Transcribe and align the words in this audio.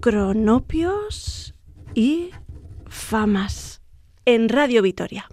cronopios 0.00 1.54
y 1.94 2.30
famas 2.88 3.82
en 4.24 4.48
Radio 4.48 4.82
Vitoria. 4.82 5.28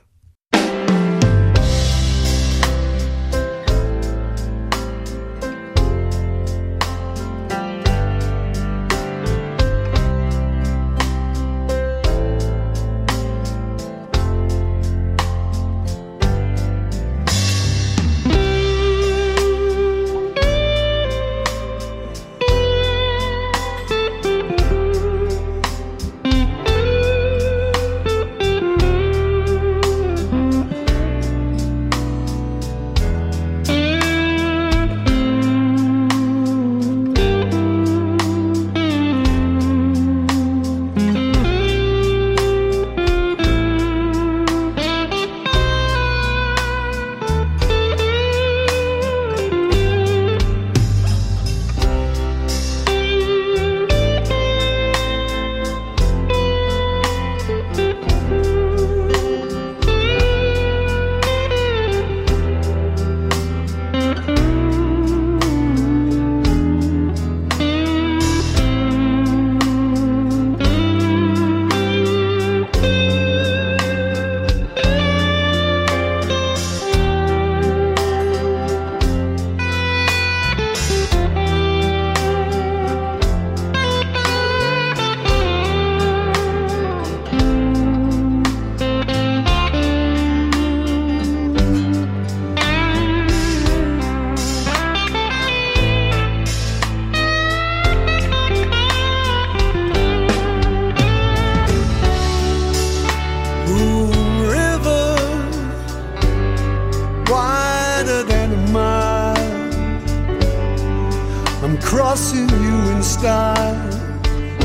I'll 112.10 112.16
see 112.16 112.40
you 112.40 112.78
in 112.94 113.04
style 113.04 113.92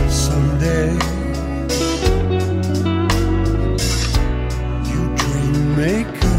someday. 0.08 0.92
You 4.90 5.00
dream 5.16 5.76
maker, 5.76 6.38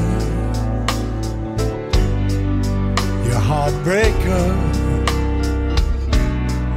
you 3.25 3.35
heartbreaker. 3.49 4.47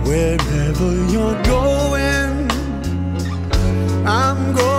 Wherever 0.09 0.91
you're 1.13 1.41
going, 1.45 2.51
I'm 4.05 4.57
going. 4.57 4.76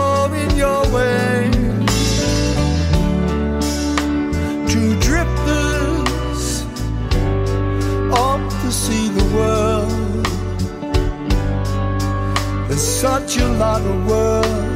such 13.07 13.38
a 13.38 13.47
lot 13.53 13.81
of 13.81 14.06
work 14.06 14.66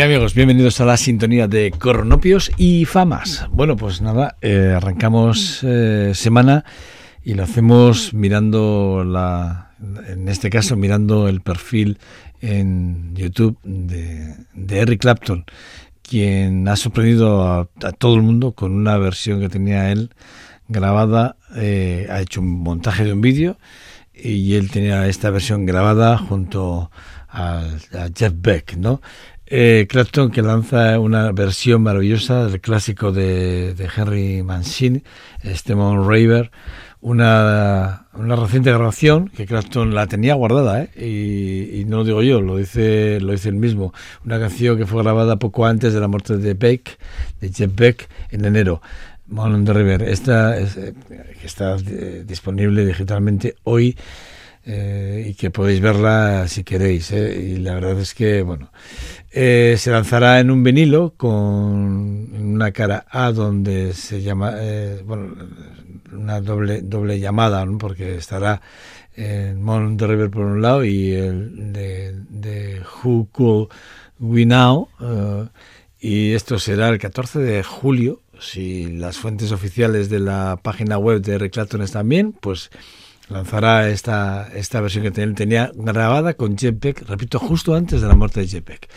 ¿Qué 0.00 0.04
amigos? 0.04 0.32
Bienvenidos 0.32 0.80
a 0.80 0.86
la 0.86 0.96
sintonía 0.96 1.46
de 1.46 1.72
Cornopios 1.72 2.50
y 2.56 2.86
Famas. 2.86 3.46
Bueno, 3.50 3.76
pues 3.76 4.00
nada, 4.00 4.38
eh, 4.40 4.72
arrancamos 4.74 5.60
eh, 5.62 6.12
semana 6.14 6.64
y 7.22 7.34
lo 7.34 7.42
hacemos 7.42 8.14
mirando 8.14 9.04
la, 9.04 9.72
en 10.08 10.26
este 10.30 10.48
caso 10.48 10.74
mirando 10.74 11.28
el 11.28 11.42
perfil 11.42 11.98
en 12.40 13.14
YouTube 13.14 13.58
de, 13.62 14.36
de 14.54 14.78
Eric 14.78 15.02
Clapton, 15.02 15.44
quien 16.00 16.66
ha 16.68 16.76
sorprendido 16.76 17.46
a, 17.46 17.68
todo 17.98 18.14
el 18.14 18.22
mundo 18.22 18.52
con 18.52 18.72
una 18.72 18.96
versión 18.96 19.38
que 19.38 19.50
tenía 19.50 19.92
él 19.92 20.14
grabada, 20.68 21.36
eh, 21.56 22.06
ha 22.08 22.22
hecho 22.22 22.40
un 22.40 22.62
montaje 22.62 23.04
de 23.04 23.12
un 23.12 23.20
vídeo 23.20 23.58
y 24.14 24.54
él 24.54 24.70
tenía 24.70 25.06
esta 25.08 25.28
versión 25.28 25.66
grabada 25.66 26.16
junto 26.16 26.90
a, 27.28 27.64
a 27.92 28.08
Jeff 28.16 28.32
Beck, 28.34 28.76
¿no? 28.78 29.02
Eh, 29.52 29.88
Clapton 29.88 30.30
que 30.30 30.42
lanza 30.42 31.00
una 31.00 31.32
versión 31.32 31.82
maravillosa 31.82 32.46
del 32.46 32.60
clásico 32.60 33.10
de, 33.10 33.74
de 33.74 33.88
Henry 33.96 34.44
Mancini, 34.44 35.02
este 35.42 35.74
Mon 35.74 36.08
Raver, 36.08 36.52
una, 37.00 38.06
una, 38.14 38.36
reciente 38.36 38.70
grabación 38.70 39.28
que 39.28 39.46
Clapton 39.46 39.92
la 39.92 40.06
tenía 40.06 40.34
guardada, 40.34 40.84
¿eh? 40.94 41.74
y, 41.74 41.84
no 41.86 41.96
lo 41.96 42.04
digo 42.04 42.22
yo, 42.22 42.40
lo 42.40 42.58
dice, 42.58 43.18
lo 43.20 43.32
dice 43.32 43.48
él 43.48 43.56
mismo, 43.56 43.92
una 44.24 44.38
canción 44.38 44.78
que 44.78 44.86
fue 44.86 45.02
grabada 45.02 45.34
poco 45.36 45.66
antes 45.66 45.94
de 45.94 46.00
la 46.00 46.06
muerte 46.06 46.36
de 46.36 46.54
Beck, 46.54 46.96
de 47.40 47.52
Jeff 47.52 47.74
Beck, 47.74 48.08
en 48.30 48.44
enero. 48.44 48.80
Mon 49.26 49.66
River, 49.66 50.02
esta 50.02 50.56
es, 50.58 50.76
eh, 50.76 50.94
que 51.40 51.46
está 51.46 51.74
eh, 51.74 52.22
disponible 52.24 52.86
digitalmente 52.86 53.56
hoy 53.64 53.96
eh, 54.66 55.28
y 55.30 55.34
que 55.34 55.50
podéis 55.50 55.80
verla 55.80 56.46
si 56.46 56.64
queréis. 56.64 57.10
¿eh? 57.12 57.54
Y 57.54 57.56
la 57.56 57.74
verdad 57.74 57.98
es 57.98 58.14
que, 58.14 58.42
bueno, 58.42 58.70
eh, 59.30 59.76
se 59.78 59.90
lanzará 59.90 60.40
en 60.40 60.50
un 60.50 60.62
vinilo 60.62 61.14
con 61.16 61.30
una 61.30 62.72
cara 62.72 63.06
A 63.08 63.32
donde 63.32 63.92
se 63.92 64.22
llama, 64.22 64.54
eh, 64.56 65.02
bueno, 65.04 65.34
una 66.12 66.40
doble, 66.40 66.82
doble 66.82 67.20
llamada, 67.20 67.64
porque 67.78 68.16
estará 68.16 68.60
en 69.14 69.62
Mon 69.62 69.96
the 69.96 70.06
River 70.06 70.30
por 70.30 70.44
un 70.46 70.62
lado 70.62 70.84
y 70.84 71.12
el 71.12 71.72
de, 71.72 72.14
de 72.28 72.82
Who 73.04 73.68
We 74.18 74.46
Now. 74.46 74.88
Y 76.00 76.32
esto 76.32 76.58
será 76.58 76.88
el 76.88 76.98
14 76.98 77.40
de 77.40 77.62
julio. 77.62 78.22
Si 78.40 78.86
las 78.86 79.18
fuentes 79.18 79.52
oficiales 79.52 80.08
de 80.08 80.18
la 80.18 80.58
página 80.62 80.96
web 80.96 81.20
de 81.20 81.36
Reclaton 81.36 81.82
están 81.82 82.08
bien, 82.08 82.32
pues 82.32 82.70
lanzará 83.30 83.88
esta, 83.88 84.48
esta 84.54 84.80
versión 84.80 85.04
que 85.04 85.10
tenía 85.10 85.70
grabada 85.74 86.34
con 86.34 86.56
Jetpack, 86.56 87.08
repito, 87.08 87.38
justo 87.38 87.74
antes 87.74 88.00
de 88.00 88.08
la 88.08 88.14
muerte 88.14 88.40
de 88.40 88.48
Jetpack. 88.48 88.88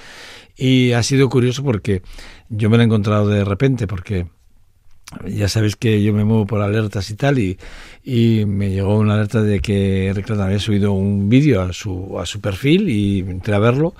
Y 0.56 0.92
ha 0.92 1.04
sido 1.04 1.30
curioso 1.30 1.64
porque 1.64 2.02
yo 2.50 2.70
me 2.70 2.78
lo 2.78 2.84
he 2.84 2.86
encontrado 2.86 3.28
de 3.28 3.44
repente, 3.44 3.88
porque 3.88 4.28
ya 5.28 5.48
sabéis 5.48 5.76
que 5.76 6.02
yo 6.04 6.14
me 6.14 6.24
muevo 6.24 6.46
por 6.46 6.62
alertas 6.62 7.10
y 7.10 7.16
tal, 7.16 7.40
y, 7.40 7.58
y 8.04 8.46
me 8.46 8.70
llegó 8.70 8.98
una 8.98 9.14
alerta 9.14 9.42
de 9.42 9.60
que 9.60 10.12
Reclaton 10.14 10.46
había 10.46 10.60
subido 10.60 10.92
un 10.94 11.30
vídeo 11.30 11.62
a 11.62 11.74
su, 11.74 12.20
a 12.20 12.26
su 12.26 12.42
perfil 12.42 12.90
y 12.90 13.20
entré 13.20 13.56
a 13.56 13.60
verlo. 13.60 13.94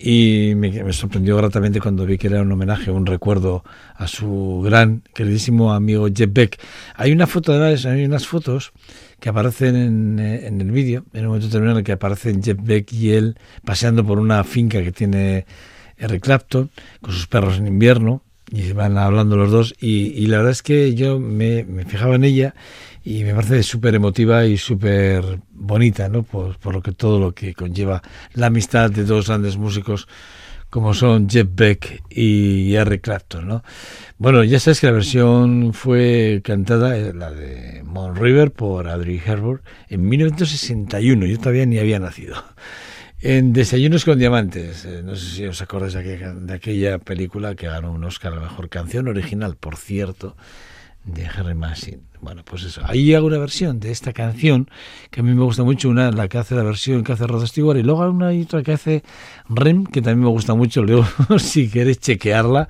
Y 0.00 0.52
me, 0.54 0.70
me, 0.84 0.92
sorprendió 0.92 1.36
gratamente 1.36 1.80
cuando 1.80 2.06
vi 2.06 2.18
que 2.18 2.28
era 2.28 2.42
un 2.42 2.52
homenaje, 2.52 2.92
un 2.92 3.04
recuerdo 3.04 3.64
a 3.96 4.06
su 4.06 4.62
gran, 4.64 5.02
queridísimo 5.12 5.72
amigo 5.72 6.06
Jeff 6.14 6.30
Beck. 6.32 6.60
Hay 6.94 7.10
una 7.10 7.26
foto, 7.26 7.60
hay 7.60 8.04
unas 8.04 8.28
fotos 8.28 8.72
que 9.20 9.28
aparecen 9.28 9.76
en, 9.76 10.18
en 10.18 10.60
el 10.60 10.70
vídeo, 10.70 11.04
en 11.12 11.20
un 11.22 11.26
momento 11.28 11.46
determinado 11.46 11.78
en 11.78 11.80
el 11.80 11.84
que 11.84 11.92
aparecen 11.92 12.42
Jeff 12.42 12.58
Beck 12.60 12.92
y 12.92 13.12
él 13.12 13.36
paseando 13.64 14.04
por 14.04 14.18
una 14.18 14.44
finca 14.44 14.82
que 14.82 14.92
tiene 14.92 15.46
Eric 15.98 16.22
Clapton 16.22 16.70
con 17.00 17.12
sus 17.12 17.26
perros 17.26 17.58
en 17.58 17.66
invierno 17.66 18.22
y 18.50 18.72
van 18.72 18.96
hablando 18.96 19.36
los 19.36 19.50
dos 19.50 19.74
y, 19.80 20.12
y 20.16 20.26
la 20.26 20.38
verdad 20.38 20.52
es 20.52 20.62
que 20.62 20.94
yo 20.94 21.18
me, 21.18 21.64
me, 21.64 21.84
fijaba 21.84 22.14
en 22.14 22.24
ella 22.24 22.54
y 23.04 23.24
me 23.24 23.34
parece 23.34 23.62
súper 23.62 23.94
emotiva 23.94 24.46
y 24.46 24.56
súper 24.56 25.40
bonita, 25.50 26.08
¿no? 26.08 26.22
Por, 26.22 26.58
por, 26.58 26.74
lo 26.74 26.82
que 26.82 26.92
todo 26.92 27.18
lo 27.18 27.32
que 27.32 27.54
conlleva 27.54 28.02
la 28.34 28.46
amistad 28.46 28.90
de 28.90 29.04
dos 29.04 29.26
grandes 29.26 29.56
músicos 29.56 30.08
como 30.70 30.94
son 30.94 31.28
Jeff 31.28 31.48
Beck 31.50 32.02
y 32.10 32.74
Eric 32.74 33.02
Clapton, 33.02 33.48
¿no? 33.48 33.62
Bueno, 34.18 34.44
ya 34.44 34.60
sabes 34.60 34.80
que 34.80 34.86
la 34.86 34.92
versión 34.92 35.72
fue 35.72 36.40
cantada, 36.44 36.96
eh, 36.96 37.12
la 37.14 37.30
de 37.30 37.82
Mon 37.84 38.16
River, 38.16 38.50
por 38.50 38.88
Audrey 38.88 39.20
Hepburn 39.24 39.62
en 39.88 40.08
1961. 40.08 41.26
Yo 41.26 41.38
todavía 41.38 41.66
ni 41.66 41.78
había 41.78 41.98
nacido. 41.98 42.36
En 43.20 43.52
Desayunos 43.52 44.04
con 44.04 44.18
Diamantes, 44.18 44.84
eh, 44.84 45.02
no 45.02 45.16
sé 45.16 45.36
si 45.36 45.44
os 45.46 45.60
acordáis 45.60 45.94
de 45.94 46.54
aquella 46.54 46.98
película 46.98 47.54
que 47.54 47.66
ganó 47.66 47.90
un 47.92 48.04
Oscar 48.04 48.32
a 48.32 48.36
la 48.36 48.42
mejor 48.42 48.68
canción 48.68 49.08
original, 49.08 49.56
por 49.56 49.76
cierto, 49.76 50.36
de 51.14 51.26
Harry 51.26 51.54
Massey. 51.54 51.98
Bueno, 52.20 52.42
pues 52.44 52.64
eso. 52.64 52.82
Ahí 52.84 53.14
hago 53.14 53.26
una 53.26 53.38
versión 53.38 53.78
de 53.80 53.90
esta 53.90 54.12
canción 54.12 54.68
que 55.10 55.20
a 55.20 55.22
mí 55.22 55.32
me 55.34 55.42
gusta 55.42 55.62
mucho, 55.62 55.88
una 55.88 56.10
la 56.10 56.28
que 56.28 56.38
hace 56.38 56.54
la 56.54 56.62
versión 56.62 57.04
que 57.04 57.12
hace 57.12 57.26
Rod 57.26 57.46
Stewart 57.46 57.78
y 57.78 57.82
luego 57.82 58.02
hay 58.02 58.10
una 58.10 58.32
y 58.34 58.42
otra 58.42 58.62
que 58.62 58.72
hace 58.72 59.02
Rem 59.48 59.84
que 59.84 60.02
también 60.02 60.24
me 60.24 60.30
gusta 60.30 60.54
mucho. 60.54 60.82
Luego, 60.82 61.06
si 61.38 61.68
queréis 61.68 62.00
chequearla, 62.00 62.68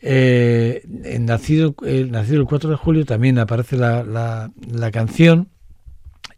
eh, 0.00 0.82
en 1.04 1.24
nacido, 1.24 1.74
eh, 1.84 2.06
nacido 2.10 2.40
el 2.40 2.46
4 2.46 2.70
de 2.70 2.76
julio 2.76 3.04
también 3.06 3.38
aparece 3.38 3.76
la, 3.76 4.04
la, 4.04 4.50
la 4.70 4.90
canción 4.90 5.48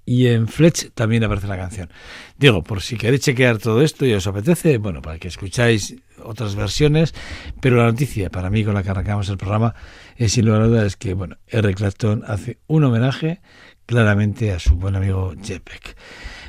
y 0.09 0.29
en 0.29 0.49
Fletch 0.49 0.91
también 0.95 1.23
aparece 1.23 1.47
la 1.49 1.59
canción. 1.59 1.91
Digo, 2.39 2.63
por 2.63 2.81
si 2.81 2.97
queréis 2.97 3.21
chequear 3.21 3.59
todo 3.59 3.83
esto 3.83 4.07
y 4.07 4.15
os 4.15 4.27
apetece, 4.27 4.79
bueno, 4.79 5.03
para 5.03 5.19
que 5.19 5.29
escucháis 5.29 5.97
otras 6.25 6.55
versiones, 6.55 7.15
pero 7.61 7.77
la 7.77 7.85
noticia 7.85 8.31
para 8.31 8.49
mí 8.49 8.65
con 8.65 8.73
la 8.73 8.83
que 8.83 8.89
arrancamos 8.89 9.29
el 9.29 9.37
programa 9.37 9.75
es 10.17 10.33
sin 10.33 10.47
lugar 10.47 10.63
a 10.63 10.67
dudas 10.67 10.87
es 10.87 10.97
que, 10.97 11.13
bueno, 11.13 11.37
Eric 11.47 11.77
Clapton 11.77 12.25
hace 12.27 12.57
un 12.69 12.85
homenaje 12.85 13.43
claramente 13.85 14.51
a 14.51 14.59
su 14.59 14.77
buen 14.77 14.97
amigo 14.97 15.35
Jeff 15.43 15.61
Beck. 15.63 15.95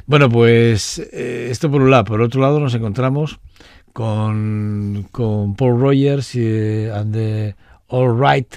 Bueno, 0.06 0.29
pues 0.29 0.97
eh, 1.11 1.50
esto 1.51 1.69
por 1.69 1.81
un 1.81 1.91
lado. 1.91 2.06
Por 2.06 2.21
otro 2.21 2.39
lado 2.39 2.61
nos 2.61 2.73
encontramos 2.75 3.41
con, 3.91 5.06
con 5.11 5.56
Paul 5.56 5.81
Rogers 5.81 6.33
y 6.33 6.85
and 6.85 7.13
the 7.13 7.56
All 7.89 8.17
Right, 8.17 8.56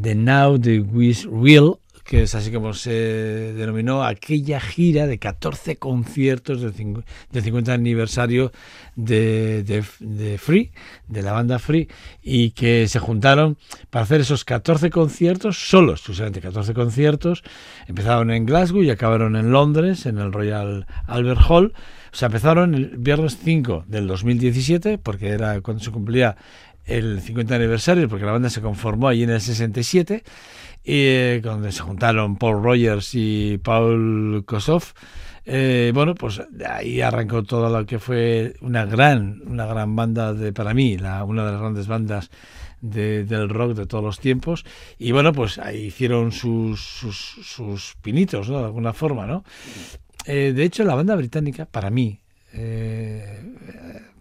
the 0.00 0.14
Now 0.14 0.56
the 0.56 0.78
Wish 0.78 1.26
Real, 1.26 1.80
que 2.06 2.22
es 2.22 2.34
así 2.36 2.52
como 2.52 2.72
se 2.72 3.52
denominó 3.54 4.04
aquella 4.04 4.60
gira 4.60 5.08
de 5.08 5.18
14 5.18 5.76
conciertos 5.76 6.62
del, 6.62 7.04
del 7.32 7.42
50 7.42 7.72
aniversario 7.72 8.52
de, 8.94 9.84
Free, 10.38 10.70
de 11.08 11.22
la 11.22 11.32
banda 11.32 11.58
Free, 11.58 11.88
y 12.22 12.50
que 12.50 12.86
se 12.86 13.00
juntaron 13.00 13.58
para 13.90 14.04
hacer 14.04 14.20
esos 14.20 14.44
14 14.44 14.90
conciertos, 14.90 15.58
solo 15.68 15.92
exclusivamente 15.92 16.40
14 16.40 16.74
conciertos, 16.74 17.42
empezaron 17.88 18.30
en 18.30 18.46
Glasgow 18.46 18.82
y 18.82 18.90
acabaron 18.90 19.34
en 19.34 19.50
Londres, 19.50 20.06
en 20.06 20.18
el 20.18 20.32
Royal 20.32 20.86
Albert 21.06 21.40
Hall, 21.48 21.74
o 22.12 22.16
sea, 22.16 22.26
empezaron 22.26 22.74
el 22.74 22.96
viernes 22.98 23.36
5 23.42 23.84
del 23.88 24.06
2017, 24.06 24.98
porque 24.98 25.28
era 25.28 25.60
cuando 25.60 25.82
se 25.82 25.90
cumplía 25.90 26.36
el 26.86 27.20
50 27.20 27.56
aniversario, 27.56 28.08
porque 28.08 28.24
la 28.24 28.32
banda 28.32 28.48
se 28.48 28.62
conformó 28.62 29.08
allí 29.08 29.24
en 29.24 29.30
el 29.30 29.40
67, 29.40 30.22
y 30.86 31.02
eh, 31.02 31.40
donde 31.42 31.72
se 31.72 31.82
juntaron 31.82 32.36
Paul 32.36 32.62
Rogers 32.62 33.10
y 33.14 33.58
Paul 33.58 34.44
Kossoff. 34.46 34.92
Eh, 35.44 35.90
bueno, 35.92 36.14
pues 36.14 36.40
ahí 36.64 37.00
arrancó 37.00 37.42
todo 37.42 37.68
lo 37.76 37.84
que 37.84 37.98
fue 37.98 38.54
una 38.60 38.84
gran, 38.86 39.42
una 39.46 39.66
gran 39.66 39.96
banda 39.96 40.32
de, 40.32 40.52
para 40.52 40.74
mí, 40.74 40.96
la, 40.96 41.24
una 41.24 41.44
de 41.44 41.50
las 41.50 41.60
grandes 41.60 41.88
bandas 41.88 42.30
de, 42.80 43.24
del 43.24 43.48
rock 43.48 43.74
de 43.74 43.86
todos 43.86 44.04
los 44.04 44.20
tiempos. 44.20 44.64
Y 44.96 45.10
bueno, 45.10 45.32
pues 45.32 45.58
ahí 45.58 45.86
hicieron 45.86 46.30
sus, 46.30 46.80
sus, 46.80 47.16
sus 47.42 47.96
pinitos, 48.00 48.48
¿no? 48.48 48.60
De 48.60 48.66
alguna 48.66 48.92
forma, 48.92 49.26
¿no? 49.26 49.42
Eh, 50.24 50.52
de 50.54 50.62
hecho, 50.62 50.84
la 50.84 50.94
banda 50.94 51.16
británica, 51.16 51.66
para 51.66 51.90
mí, 51.90 52.20
eh, 52.52 53.42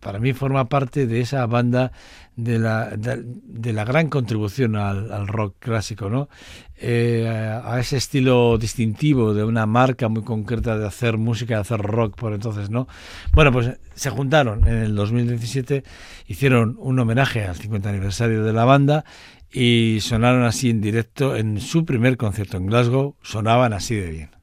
para 0.05 0.19
mí 0.19 0.33
forma 0.33 0.69
parte 0.69 1.07
de 1.07 1.19
esa 1.21 1.43
banda 1.47 1.91
de 2.35 2.59
la, 2.59 2.91
de, 2.95 3.73
la 3.73 3.83
gran 3.85 4.07
contribución 4.07 4.75
al, 4.75 5.11
al, 5.11 5.27
rock 5.27 5.55
clásico, 5.57 6.11
¿no? 6.11 6.29
Eh, 6.77 7.27
a 7.27 7.79
ese 7.79 7.97
estilo 7.97 8.59
distintivo 8.59 9.33
de 9.33 9.43
una 9.43 9.65
marca 9.65 10.07
muy 10.07 10.21
concreta 10.21 10.77
de 10.77 10.85
hacer 10.85 11.17
música, 11.17 11.55
de 11.55 11.61
hacer 11.61 11.79
rock 11.81 12.15
por 12.15 12.33
entonces, 12.33 12.69
¿no? 12.69 12.87
Bueno, 13.33 13.51
pues 13.51 13.79
se 13.95 14.11
juntaron 14.11 14.67
en 14.67 14.77
el 14.77 14.93
2017, 14.93 15.83
hicieron 16.27 16.75
un 16.77 16.99
homenaje 16.99 17.43
al 17.43 17.55
50 17.55 17.89
aniversario 17.89 18.43
de 18.43 18.53
la 18.53 18.63
banda 18.63 19.05
y 19.51 19.97
sonaron 20.01 20.43
así 20.43 20.69
en 20.69 20.81
directo 20.81 21.35
en 21.35 21.59
su 21.59 21.83
primer 21.83 22.15
concierto 22.15 22.57
en 22.57 22.67
Glasgow, 22.67 23.15
sonaban 23.23 23.73
así 23.73 23.95
de 23.95 24.11
bien. 24.11 24.34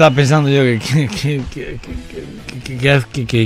Estaba 0.00 0.16
pensando 0.16 0.48
yo 0.48 0.62
que 0.62 0.80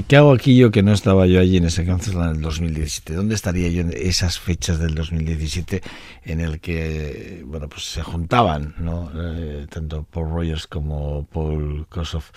¿qué 0.07 0.17
hago 0.17 0.33
aquí 0.33 0.57
yo 0.57 0.71
que 0.71 0.85
no 0.85 0.93
estaba 0.93 1.27
yo 1.27 1.41
allí 1.41 1.57
en 1.57 1.65
ese 1.65 1.85
concierto 1.85 2.23
en 2.23 2.31
el 2.31 2.41
2017? 2.41 3.13
¿Dónde 3.13 3.35
estaría 3.35 3.69
yo 3.71 3.81
en 3.81 3.93
esas 3.93 4.39
fechas 4.39 4.79
del 4.79 4.95
2017 4.95 5.83
en 6.23 6.41
el 6.41 6.61
que 6.61 7.43
bueno 7.45 7.69
pues 7.69 7.83
se 7.87 8.05
juntaban 8.05 8.77
¿no? 8.79 9.11
Eh, 9.17 9.67
tanto 9.69 10.05
Paul 10.05 10.31
Rogers 10.31 10.69
como 10.69 11.27
Paul 11.27 11.89
Kossoff 11.89 12.31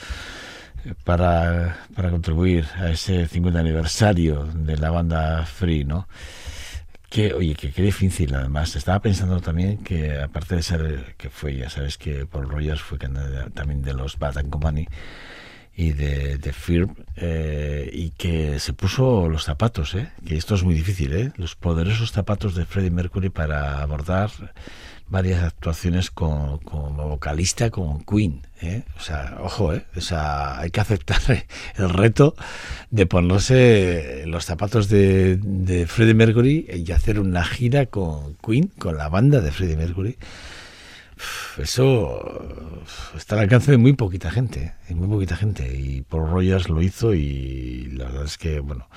eh, 0.83 0.95
para, 1.03 1.85
para 1.95 2.09
contribuir 2.09 2.65
a 2.75 2.89
ese 2.89 3.27
50 3.27 3.59
aniversario 3.59 4.45
de 4.45 4.77
la 4.77 4.89
banda 4.89 5.45
Free, 5.45 5.83
¿no? 5.83 6.07
Que, 7.09 7.33
oye, 7.33 7.55
que 7.55 7.71
qué 7.71 7.81
difícil 7.81 8.35
además. 8.35 8.75
Estaba 8.75 8.99
pensando 8.99 9.39
también 9.39 9.77
que, 9.77 10.19
aparte 10.19 10.55
de 10.55 10.63
ser 10.63 11.15
que 11.17 11.29
fue, 11.29 11.55
ya 11.55 11.69
sabes 11.69 11.97
que 11.97 12.25
Paul 12.25 12.49
Rogers 12.49 12.81
fue 12.81 12.97
también 12.97 13.81
de 13.81 13.93
los 13.93 14.19
Bad 14.19 14.49
Company 14.49 14.87
y 15.77 15.91
de, 15.91 16.39
de 16.39 16.53
Firm, 16.53 16.95
eh, 17.15 17.87
y 17.93 18.09
que 18.09 18.59
se 18.59 18.73
puso 18.73 19.29
los 19.29 19.43
zapatos, 19.43 19.93
¿eh? 19.93 20.11
que 20.25 20.35
esto 20.35 20.55
es 20.55 20.63
muy 20.63 20.73
difícil, 20.73 21.13
¿eh? 21.13 21.31
los 21.37 21.55
poderosos 21.55 22.11
zapatos 22.11 22.55
de 22.55 22.65
Freddie 22.65 22.89
Mercury 22.89 23.29
para 23.29 23.83
abordar 23.83 24.31
varias 25.09 25.43
actuaciones 25.43 26.11
con, 26.11 26.57
como 26.59 27.07
vocalista 27.07 27.69
con 27.69 28.03
Queen. 28.03 28.41
¿eh? 28.61 28.83
O 28.97 28.99
sea, 28.99 29.37
ojo, 29.41 29.73
¿eh? 29.73 29.85
o 29.95 30.01
sea, 30.01 30.59
hay 30.59 30.69
que 30.71 30.81
aceptar 30.81 31.21
el 31.75 31.89
reto 31.89 32.35
de 32.89 33.05
ponerse 33.05 34.23
los 34.25 34.45
zapatos 34.45 34.89
de, 34.89 35.37
de 35.37 35.87
Freddie 35.87 36.13
Mercury 36.13 36.67
y 36.73 36.91
hacer 36.91 37.19
una 37.19 37.43
gira 37.43 37.85
con 37.85 38.35
Queen, 38.35 38.71
con 38.77 38.97
la 38.97 39.09
banda 39.09 39.41
de 39.41 39.51
Freddie 39.51 39.77
Mercury. 39.77 40.17
Eso 41.57 42.85
está 43.15 43.35
al 43.35 43.41
alcance 43.41 43.71
de 43.71 43.77
muy 43.77 43.93
poquita 43.93 44.29
gente, 44.29 44.73
muy 44.89 45.07
poquita 45.07 45.35
gente. 45.35 45.75
Y 45.75 46.01
Paul 46.03 46.29
Rogers 46.29 46.69
lo 46.69 46.81
hizo 46.81 47.15
y 47.15 47.87
la 47.93 48.05
verdad 48.05 48.25
es 48.25 48.37
que, 48.37 48.59
bueno, 48.59 48.87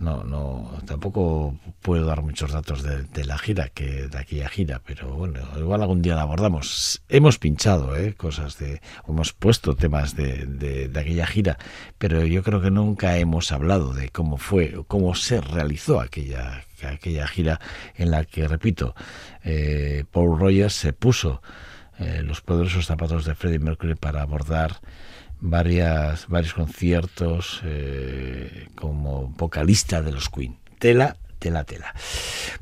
no, 0.00 0.24
no, 0.24 0.72
tampoco 0.86 1.56
puedo 1.80 2.04
dar 2.06 2.22
muchos 2.22 2.50
datos 2.50 2.82
de, 2.82 3.24
la 3.24 3.38
gira, 3.38 3.68
que 3.68 4.08
de 4.08 4.18
aquella 4.18 4.48
gira, 4.48 4.82
pero 4.84 5.14
bueno, 5.14 5.40
igual 5.56 5.82
algún 5.82 6.02
día 6.02 6.16
la 6.16 6.22
abordamos. 6.22 7.02
Hemos 7.08 7.38
pinchado 7.38 7.96
¿eh? 7.96 8.14
cosas 8.14 8.58
de, 8.58 8.80
hemos 9.08 9.32
puesto 9.32 9.76
temas 9.76 10.16
de, 10.16 10.46
de, 10.46 11.00
aquella 11.00 11.26
gira, 11.26 11.58
pero 11.96 12.24
yo 12.24 12.42
creo 12.42 12.60
que 12.60 12.72
nunca 12.72 13.16
hemos 13.18 13.52
hablado 13.52 13.92
de 13.94 14.08
cómo 14.08 14.36
fue, 14.36 14.74
cómo 14.88 15.14
se 15.14 15.40
realizó 15.40 16.00
aquella, 16.00 16.64
aquella 16.82 17.28
gira 17.28 17.60
en 17.94 18.10
la 18.10 18.24
que, 18.24 18.48
repito, 18.48 18.96
eh, 19.44 20.04
Paul 20.10 20.38
Rogers 20.40 20.74
se 20.74 20.92
puso 20.92 21.40
eh, 21.98 22.22
los 22.24 22.40
poderosos 22.40 22.86
zapatos 22.86 23.24
de 23.24 23.36
Freddie 23.36 23.60
Mercury 23.60 23.94
para 23.94 24.22
abordar 24.22 24.80
varias, 25.40 26.28
varios 26.28 26.54
conciertos 26.54 27.60
eh, 27.64 28.68
como 28.74 29.28
vocalista 29.28 30.02
de 30.02 30.12
los 30.12 30.28
Queen. 30.28 30.56
Tela, 30.78 31.16
tela, 31.38 31.64
tela. 31.64 31.94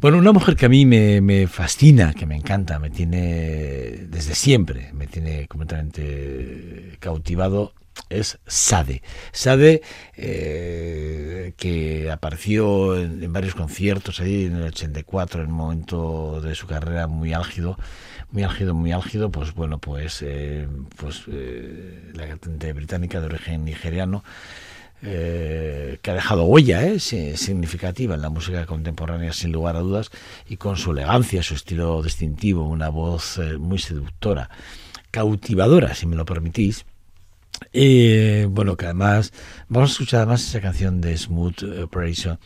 Bueno, 0.01 0.19
una 0.19 0.33
mujer 0.33 0.57
que 0.57 0.67
a 0.67 0.69
mí 0.69 0.85
me, 0.85 1.21
me, 1.21 1.47
fascina, 1.47 2.15
que 2.15 2.27
me 2.27 2.37
encanta, 2.37 2.79
me 2.79 2.91
tiene 2.91 4.07
desde 4.09 4.35
siempre, 4.35 4.93
me 4.93 5.07
tiene 5.07 5.47
completamente 5.47 6.97
cautivado, 6.99 7.75
es 8.09 8.39
Sade. 8.47 9.03
Sade, 9.33 9.83
eh, 10.17 11.55
que 11.57 12.11
apareció 12.11 12.99
en, 12.99 13.23
en, 13.23 13.33
varios 13.33 13.55
conciertos 13.55 14.21
ahí 14.21 14.47
en 14.47 14.57
el 14.57 14.65
84, 14.65 15.43
en 15.43 15.51
un 15.51 15.57
momento 15.57 16.41
de 16.41 16.55
su 16.55 16.67
carrera 16.67 17.07
muy 17.07 17.33
álgido, 17.33 17.79
muy 18.33 18.43
álgido, 18.43 18.75
muy 18.75 18.93
álgido, 18.93 19.31
pues 19.31 19.55
bueno, 19.55 19.79
pues, 19.79 20.23
eh, 20.23 20.67
pues 20.97 21.23
eh, 21.29 22.11
la 22.15 22.27
cantante 22.27 22.73
británica 22.73 23.21
de 23.21 23.27
origen 23.27 23.65
nigeriano, 23.65 24.25
eh, 25.05 25.99
que 26.01 26.13
ha 26.13 26.15
dejado 26.15 26.45
huella 26.45 26.87
eh, 26.87 27.01
significativa 27.01 28.15
en 28.15 28.23
la 28.23 28.31
música 28.31 28.67
contemporánea 28.67 29.33
sin 29.33 29.51
lugar 29.51 29.75
a 29.75 29.81
dudas 29.81 30.13
y 30.49 30.59
con 30.59 30.77
su 30.77 30.93
elegancia, 30.93 31.43
su 31.43 31.55
estilo 31.55 32.01
distintivo, 32.05 32.69
una 32.69 32.89
voz 32.89 33.39
eh, 33.39 33.59
muy 33.59 33.81
seductora, 33.81 34.49
cautivadora, 35.11 35.97
si 35.97 36.07
me 36.07 36.15
lo 36.15 36.25
permitís. 36.25 36.87
Y 37.73 38.45
bueno, 38.45 38.77
que 38.77 38.85
además, 38.85 39.33
vamos 39.69 39.91
a 39.91 39.93
escuchar 39.95 40.21
además 40.21 40.47
esa 40.47 40.61
canción 40.61 41.01
de 41.01 41.17
Smooth 41.17 41.65
Operation 41.83 42.39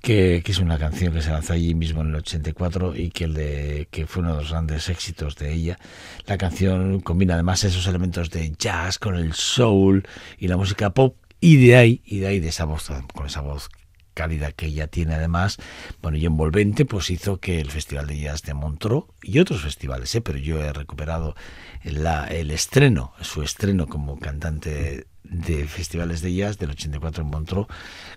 que, 0.00 0.42
es 0.44 0.58
una 0.58 0.78
canción 0.78 1.12
que 1.12 1.22
se 1.22 1.30
lanzó 1.30 1.52
allí 1.52 1.74
mismo 1.74 2.00
en 2.02 2.08
el 2.08 2.16
84 2.16 2.96
y 2.96 3.10
que, 3.10 3.24
el 3.24 3.88
que 3.90 4.06
fue 4.06 4.22
uno 4.22 4.32
de 4.32 4.42
los 4.42 4.50
grandes 4.50 4.88
éxitos 4.88 5.36
de 5.36 5.52
ella. 5.52 5.78
La 6.26 6.38
canción 6.38 7.00
combina 7.00 7.34
además 7.34 7.64
esos 7.64 7.86
elementos 7.86 8.30
de 8.30 8.52
jazz 8.58 8.98
con 8.98 9.16
el 9.16 9.32
soul 9.34 10.06
y 10.38 10.48
la 10.48 10.56
música 10.56 10.90
pop 10.90 11.16
y 11.40 11.56
de 11.56 11.76
ahí, 11.76 12.02
y 12.04 12.18
de 12.18 12.26
ahí 12.28 12.40
de 12.40 12.48
esa 12.48 12.64
voz, 12.64 12.90
con 13.14 13.26
esa 13.26 13.40
voz 13.40 13.68
cálida 14.14 14.50
que 14.50 14.66
ella 14.66 14.88
tiene 14.88 15.14
además, 15.14 15.58
bueno, 16.02 16.18
y 16.18 16.26
envolvente, 16.26 16.84
pues 16.84 17.08
hizo 17.10 17.38
que 17.38 17.60
el 17.60 17.70
Festival 17.70 18.08
de 18.08 18.18
Jazz 18.18 18.42
de 18.42 18.52
Montreux 18.52 19.06
y 19.22 19.38
otros 19.38 19.62
festivales, 19.62 20.12
¿eh? 20.16 20.20
pero 20.20 20.38
yo 20.38 20.60
he 20.60 20.72
recuperado 20.72 21.36
la, 21.84 22.26
el 22.26 22.50
estreno, 22.50 23.12
su 23.20 23.42
estreno 23.42 23.86
como 23.86 24.18
cantante 24.18 25.06
de 25.30 25.66
festivales 25.66 26.22
de 26.22 26.34
jazz 26.34 26.58
del 26.58 26.70
84 26.70 27.22
en 27.22 27.30
Montreux 27.30 27.66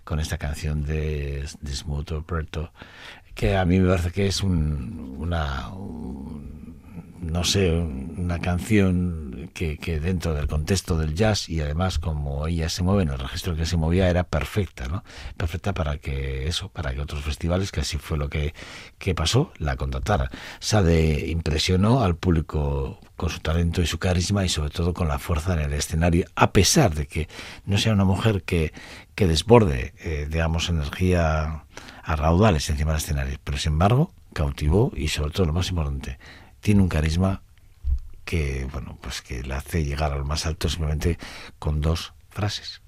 con 0.04 0.20
esta 0.20 0.38
canción 0.38 0.86
de, 0.86 1.46
de 1.62 1.76
Smooth 1.76 2.12
Operator 2.12 2.72
que 3.36 3.56
a 3.56 3.66
mí 3.66 3.80
me 3.80 3.90
parece 3.90 4.12
que 4.12 4.28
es 4.28 4.42
un, 4.42 5.16
una 5.18 5.70
no 7.22 7.44
sé 7.44 7.72
una 7.72 8.40
canción 8.40 9.31
que, 9.52 9.78
que, 9.78 10.00
dentro 10.00 10.34
del 10.34 10.48
contexto 10.48 10.98
del 10.98 11.16
jazz 11.16 11.50
y 11.50 11.62
además 11.62 12.00
como 12.00 12.48
ella 12.48 12.70
se 12.70 12.84
mueve 12.84 13.04
en 13.04 13.10
el 13.10 13.20
registro 13.20 13.56
que 13.56 13.66
se 13.66 13.78
movía 13.78 14.10
era 14.10 14.24
perfecta 14.24 14.88
no 14.88 15.04
perfecta 15.38 15.74
para 15.74 15.98
que 15.98 16.48
eso 16.48 16.70
para 16.70 16.94
que 16.94 17.02
otros 17.02 17.24
festivales 17.24 17.72
que 17.72 17.82
así 17.82 17.98
fue 17.98 18.18
lo 18.18 18.30
que, 18.30 18.54
que 18.98 19.16
pasó 19.16 19.52
la 19.58 19.76
contrataran 19.76 20.30
Sade 20.60 21.28
impresionó 21.28 22.04
al 22.04 22.16
público 22.16 23.00
con 23.22 23.30
su 23.30 23.40
talento 23.40 23.84
y 23.84 23.86
su 23.86 24.00
carisma 24.00 24.46
y 24.46 24.50
sobre 24.50 24.72
todo 24.72 24.96
con 24.96 25.08
la 25.08 25.20
fuerza 25.20 25.54
en 25.54 25.60
el 25.60 25.74
escenario, 25.74 26.26
a 26.36 26.54
pesar 26.54 26.96
de 26.96 27.06
que 27.06 27.30
no 27.66 27.78
sea 27.78 27.94
una 27.94 28.04
mujer 28.04 28.42
que, 28.42 28.74
que 29.14 29.28
desborde, 29.28 29.94
eh, 30.00 30.28
digamos, 30.28 30.70
energía 30.70 31.66
a 32.04 32.16
raudales 32.16 32.68
encima 32.72 32.94
del 32.94 33.02
escenario, 33.02 33.38
pero 33.44 33.60
sin 33.60 33.74
embargo 33.74 34.12
cautivó 34.34 34.92
y 34.96 35.10
sobre 35.10 35.30
todo 35.30 35.46
lo 35.46 35.54
más 35.54 35.70
importante, 35.70 36.18
tiene 36.62 36.82
un 36.82 36.90
carisma 36.90 37.44
que, 38.26 38.68
bueno, 38.72 38.98
pues 39.02 39.22
que 39.22 39.44
le 39.44 39.54
hace 39.54 39.84
llegar 39.84 40.12
al 40.14 40.26
más 40.26 40.46
alto 40.46 40.70
simplemente 40.70 41.18
con 41.60 41.82
dos 41.82 42.14
frases. 42.30 42.82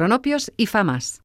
Cronopios 0.00 0.50
y 0.56 0.64
Famas. 0.64 1.20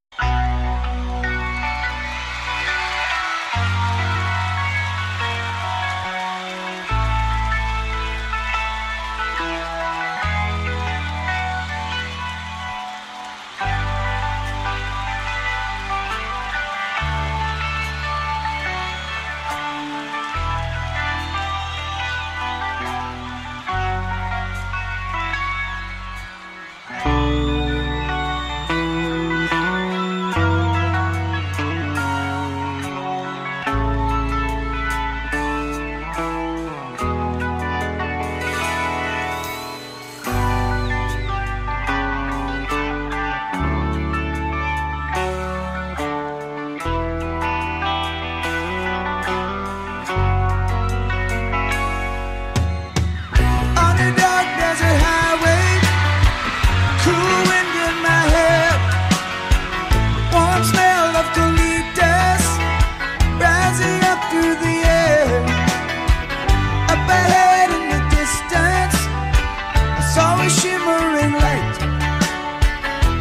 shimmering 70.65 71.33
light. 71.45 71.77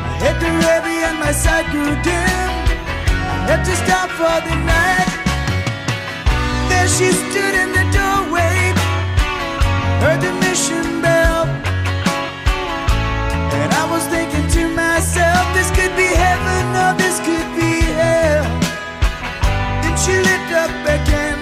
I 0.09 0.13
hit 0.23 0.37
the 0.45 0.53
heavy 0.67 0.99
and 1.09 1.17
my 1.25 1.33
sight 1.45 1.67
grew 1.73 1.93
dim. 2.09 2.51
I 3.33 3.37
had 3.49 3.63
to 3.69 3.75
stop 3.85 4.09
for 4.21 4.37
the 4.49 4.57
night. 4.75 5.11
There 6.71 6.89
she 6.97 7.09
stood 7.25 7.55
in 7.63 7.71
the 7.79 7.85
doorway, 7.99 8.57
heard 10.03 10.21
the 10.27 10.33
mission 10.45 10.87
bell. 11.05 11.45
And 13.61 13.71
I 13.83 13.85
was 13.93 14.05
thinking 14.15 14.47
to 14.57 14.63
myself, 14.85 15.45
this 15.57 15.69
could 15.77 15.95
be 16.03 16.09
heaven 16.27 16.65
or 16.83 16.93
this 17.03 17.17
could 17.27 17.49
be 17.61 17.73
hell. 18.01 18.45
Then 19.83 19.95
she 20.03 20.15
lit 20.29 20.47
up 20.63 20.75
again. 20.97 21.34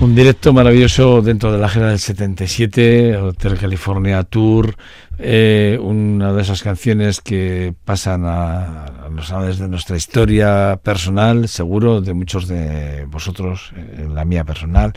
Un 0.00 0.16
directo 0.16 0.52
maravilloso 0.52 1.22
dentro 1.22 1.52
de 1.52 1.58
la 1.58 1.66
agenda 1.66 1.90
del 1.90 2.00
77, 2.00 3.16
Hotel 3.16 3.56
California 3.56 4.24
Tour, 4.24 4.74
eh, 5.18 5.78
una 5.80 6.32
de 6.32 6.42
esas 6.42 6.64
canciones 6.64 7.20
que 7.20 7.72
pasan 7.84 8.24
a, 8.24 8.86
los 9.14 9.30
anales 9.30 9.58
de 9.58 9.68
nuestra 9.68 9.96
historia 9.96 10.80
personal, 10.82 11.46
seguro 11.46 12.00
de 12.00 12.12
muchos 12.12 12.48
de 12.48 13.04
vosotros, 13.08 13.72
en 13.76 14.10
eh, 14.10 14.12
la 14.12 14.24
mía 14.24 14.42
personal. 14.42 14.94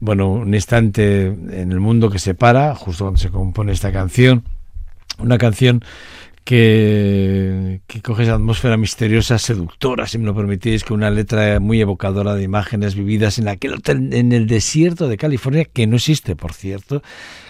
Bueno, 0.00 0.32
un 0.32 0.52
instante 0.52 1.26
en 1.26 1.70
el 1.70 1.78
mundo 1.78 2.10
que 2.10 2.18
se 2.18 2.34
para, 2.34 2.74
justo 2.74 3.04
cuando 3.04 3.20
se 3.20 3.30
compone 3.30 3.70
esta 3.70 3.92
canción, 3.92 4.42
una 5.18 5.38
canción 5.38 5.84
que, 6.46 7.80
coge 8.04 8.22
esa 8.22 8.34
atmósfera 8.34 8.76
misteriosa, 8.76 9.36
seductora, 9.36 10.06
si 10.06 10.16
me 10.16 10.26
lo 10.26 10.34
permitís, 10.34 10.84
con 10.84 10.98
una 10.98 11.10
letra 11.10 11.58
muy 11.58 11.80
evocadora 11.80 12.36
de 12.36 12.44
imágenes 12.44 12.94
vividas 12.94 13.40
en 13.40 13.48
aquel 13.48 13.74
hotel 13.74 14.14
en 14.14 14.30
el 14.30 14.46
desierto 14.46 15.08
de 15.08 15.16
California, 15.16 15.64
que 15.64 15.88
no 15.88 15.96
existe, 15.96 16.36
por 16.36 16.54
cierto, 16.54 17.02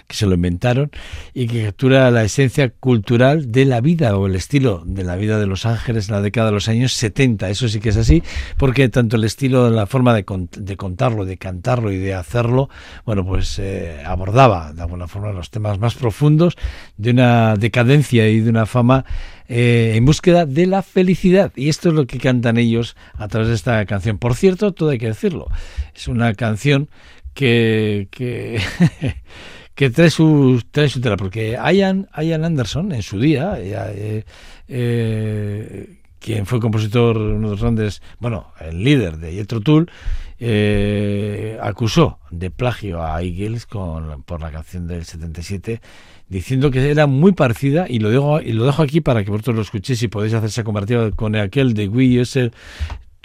que 0.07 0.15
se 0.15 0.25
lo 0.25 0.35
inventaron 0.35 0.89
y 1.33 1.47
que 1.47 1.65
captura 1.65 2.09
la 2.11 2.23
esencia 2.23 2.69
cultural 2.69 3.51
de 3.51 3.65
la 3.65 3.81
vida 3.81 4.17
o 4.17 4.25
el 4.25 4.35
estilo 4.35 4.83
de 4.85 5.03
la 5.03 5.17
vida 5.17 5.37
de 5.37 5.47
Los 5.47 5.65
Ángeles 5.65 6.07
en 6.07 6.15
la 6.15 6.21
década 6.21 6.47
de 6.47 6.53
los 6.53 6.69
años 6.69 6.93
70. 6.93 7.49
Eso 7.49 7.67
sí 7.67 7.79
que 7.79 7.89
es 7.89 7.97
así, 7.97 8.23
porque 8.57 8.87
tanto 8.89 9.17
el 9.17 9.25
estilo, 9.25 9.69
la 9.69 9.85
forma 9.85 10.13
de, 10.13 10.23
contarlo, 10.23 11.25
de 11.25 11.37
cantarlo 11.37 11.91
y 11.91 11.97
de 11.97 12.13
hacerlo, 12.13 12.69
bueno, 13.05 13.25
pues 13.25 13.59
eh, 13.59 14.01
abordaba 14.05 14.71
de 14.73 14.81
alguna 14.81 15.07
forma 15.07 15.31
los 15.33 15.51
temas 15.51 15.77
más 15.79 15.95
profundos 15.95 16.55
de 16.95 17.11
una 17.11 17.55
decadencia 17.55 18.29
y 18.29 18.39
de 18.39 18.49
una 18.49 18.65
fama 18.65 19.05
eh, 19.49 19.93
en 19.95 20.05
búsqueda 20.05 20.45
de 20.45 20.67
la 20.67 20.83
felicidad. 20.83 21.51
Y 21.55 21.69
esto 21.69 21.89
es 21.89 21.95
lo 21.95 22.07
que 22.07 22.17
cantan 22.17 22.57
ellos 22.57 22.95
a 23.13 23.27
través 23.27 23.49
de 23.49 23.55
esta 23.55 23.85
canción. 23.85 24.17
Por 24.17 24.35
cierto, 24.35 24.73
todo 24.73 24.89
hay 24.89 24.97
que 24.97 25.07
decirlo. 25.07 25.47
Es 25.93 26.07
una 26.07 26.33
canción 26.33 26.89
que, 27.33 28.07
que 28.11 28.59
que 29.77 29.91
trae 29.91 30.09
su, 30.09 30.59
trae 30.71 30.89
su 30.89 30.99
tela, 30.99 31.17
porque 31.17 31.51
Ian, 31.51 32.09
Ian 32.19 32.43
Anderson 32.43 32.91
en 32.93 33.03
su 33.03 33.19
día, 33.19 33.57
eh, 33.59 34.25
eh, 34.67 35.99
quien 36.19 36.47
fue 36.47 36.59
compositor, 36.59 37.15
uno 37.15 37.49
de 37.49 37.51
los 37.51 37.61
grandes, 37.61 38.01
bueno, 38.19 38.47
el 38.59 38.83
líder 38.83 39.17
de 39.17 39.33
Jethro 39.33 39.61
Tull, 39.61 39.91
eh, 40.39 41.59
acusó 41.61 42.17
de 42.31 42.49
plagio 42.49 43.03
a 43.03 43.21
Eagles 43.21 43.67
con, 43.67 44.23
por 44.23 44.41
la 44.41 44.49
canción 44.49 44.87
del 44.87 45.05
77, 45.05 45.79
diciendo 46.27 46.71
que 46.71 46.89
era 46.89 47.05
muy 47.05 47.33
parecida, 47.33 47.85
y 47.87 47.99
lo 47.99 48.09
dejo, 48.09 48.41
y 48.41 48.53
lo 48.53 48.65
dejo 48.65 48.81
aquí 48.81 48.99
para 48.99 49.23
que 49.23 49.29
vosotros 49.29 49.57
lo 49.57 49.61
escuchéis 49.61 50.01
y 50.01 50.07
podéis 50.07 50.33
hacerse 50.33 50.63
compartido 50.63 51.15
con 51.15 51.35
aquel 51.35 51.75
de 51.75 51.87
We 51.87 52.19
Use 52.19 52.51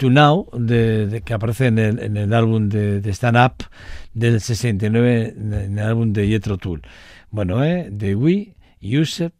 To 0.03 0.09
Now, 0.09 0.49
de, 0.51 1.21
que 1.23 1.33
aparece 1.33 1.67
en 1.67 1.79
el, 1.79 2.33
álbum 2.33 2.67
de, 2.67 2.99
de 2.99 3.09
Stand 3.13 3.37
Up, 3.37 3.67
del 4.13 4.41
69 4.41 5.33
en 5.37 5.79
el 5.79 5.79
álbum 5.79 6.11
de 6.11 6.27
Jethro 6.27 6.57
Tull. 6.57 6.81
Bueno, 7.31 7.63
eh, 7.63 7.89
The 7.97 8.13
We 8.13 8.53
Use 8.81 9.31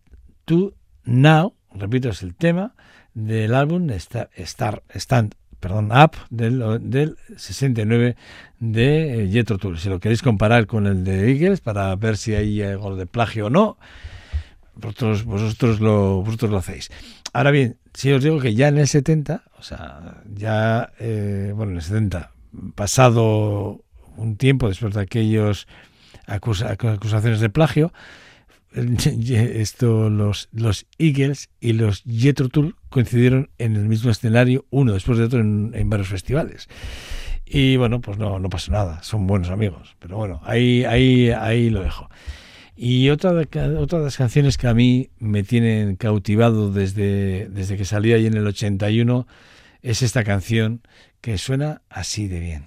to 0.46 0.74
Now, 1.04 1.54
repito, 1.76 2.08
es 2.08 2.24
el 2.24 2.34
tema 2.34 2.76
del 3.14 3.56
álbum 3.56 3.90
Star, 3.90 4.84
Stand 4.96 5.36
perdón, 5.60 5.92
Up 5.92 6.12
del, 6.30 6.64
del 6.90 7.18
69 7.36 8.16
de 8.62 9.26
eh, 9.26 9.30
Jethro 9.34 9.58
Tull. 9.58 9.78
Si 9.78 9.90
lo 9.90 10.00
queréis 10.00 10.22
comparar 10.22 10.66
con 10.66 10.88
el 10.88 11.04
de 11.04 11.30
Eagles 11.30 11.60
para 11.60 11.94
ver 11.98 12.16
si 12.16 12.36
hay 12.36 12.62
algo 12.62 12.96
de 12.96 13.06
plagio 13.06 13.48
o 13.48 13.50
no, 13.50 13.78
vosotros, 14.76 15.24
vosotros, 15.26 15.80
lo, 15.80 16.22
vosotros 16.22 16.52
lo 16.52 16.58
hacéis. 16.58 16.92
Ahora 17.34 17.52
bien, 17.52 17.78
si 17.94 18.12
os 18.12 18.24
digo 18.24 18.40
que 18.40 18.56
ya 18.56 18.68
en 18.68 18.78
el 18.78 18.88
70, 18.88 19.44
o 19.58 19.64
sea, 19.64 20.22
ya, 20.34 20.92
eh, 21.00 21.52
bueno, 21.56 21.72
en 21.72 21.78
el 21.78 21.84
70, 21.84 22.32
pasado 22.76 23.82
un 24.18 24.38
tiempo 24.38 24.68
después 24.68 24.94
de 24.94 25.02
aquellos 25.02 25.68
acusaciones 26.28 27.40
de 27.40 27.50
plagio, 27.50 27.94
esto 28.74 30.10
los, 30.10 30.50
los 30.52 30.88
Eagles 30.98 31.50
y 31.60 31.74
los 31.74 32.04
Jethro 32.04 32.50
Tull 32.50 32.76
coincidieron 32.90 33.50
en 33.58 33.76
el 33.76 33.88
mismo 33.88 34.10
escenario, 34.10 34.66
uno 34.70 34.94
después 34.94 35.18
de 35.18 35.26
otro, 35.26 35.40
en, 35.40 35.90
varios 35.90 36.08
festivales. 36.08 36.68
Y 37.46 37.78
bueno, 37.78 38.02
pues 38.02 38.18
no, 38.18 38.40
no 38.40 38.50
pasó 38.50 38.72
nada, 38.72 39.04
son 39.04 39.28
buenos 39.28 39.50
amigos. 39.50 39.96
Pero 40.00 40.18
bueno, 40.18 40.42
ahí, 40.44 40.86
ahí, 40.86 41.30
ahí 41.30 41.70
lo 41.70 41.84
dejo. 41.84 42.10
Y 42.76 43.10
otra 43.10 43.34
de, 43.34 43.48
otra 43.78 44.00
de 44.00 44.06
las 44.06 44.18
canciones 44.18 44.58
que 44.58 44.68
a 44.68 44.74
mí 44.74 45.10
me 45.20 45.44
tienen 45.44 45.96
cautivado 45.96 46.72
desde, 46.72 47.48
desde 47.50 47.78
que 47.78 47.86
salí 47.86 48.14
ahí 48.14 48.26
en 48.26 48.36
el 48.36 48.48
81 48.48 49.28
es 49.82 50.02
esta 50.02 50.24
canción 50.24 50.82
que 51.22 51.38
suena 51.38 51.82
así 51.90 52.28
de 52.28 52.40
bien. 52.40 52.66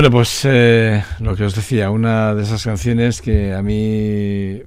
Bueno, 0.00 0.12
pues 0.12 0.46
eh, 0.46 1.04
lo 1.18 1.36
que 1.36 1.44
os 1.44 1.54
decía, 1.54 1.90
una 1.90 2.34
de 2.34 2.42
esas 2.42 2.64
canciones 2.64 3.20
que 3.20 3.52
a 3.52 3.60
mí 3.60 4.62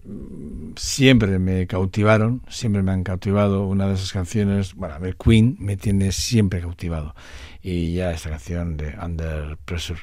siempre 0.75 1.39
me 1.39 1.65
cautivaron, 1.65 2.43
siempre 2.49 2.84
me 2.84 2.91
han 2.91 3.03
cautivado, 3.03 3.65
una 3.65 3.88
de 3.88 3.95
esas 3.95 4.13
canciones, 4.13 4.75
bueno, 4.75 4.93
a 4.93 4.99
ver, 4.99 5.15
Queen 5.15 5.55
me 5.57 5.75
tiene 5.75 6.11
siempre 6.11 6.61
cautivado. 6.61 7.15
Y 7.63 7.95
ya 7.95 8.11
esta 8.11 8.29
canción 8.29 8.77
de 8.77 8.95
Under 9.03 9.57
Pressure, 9.65 10.01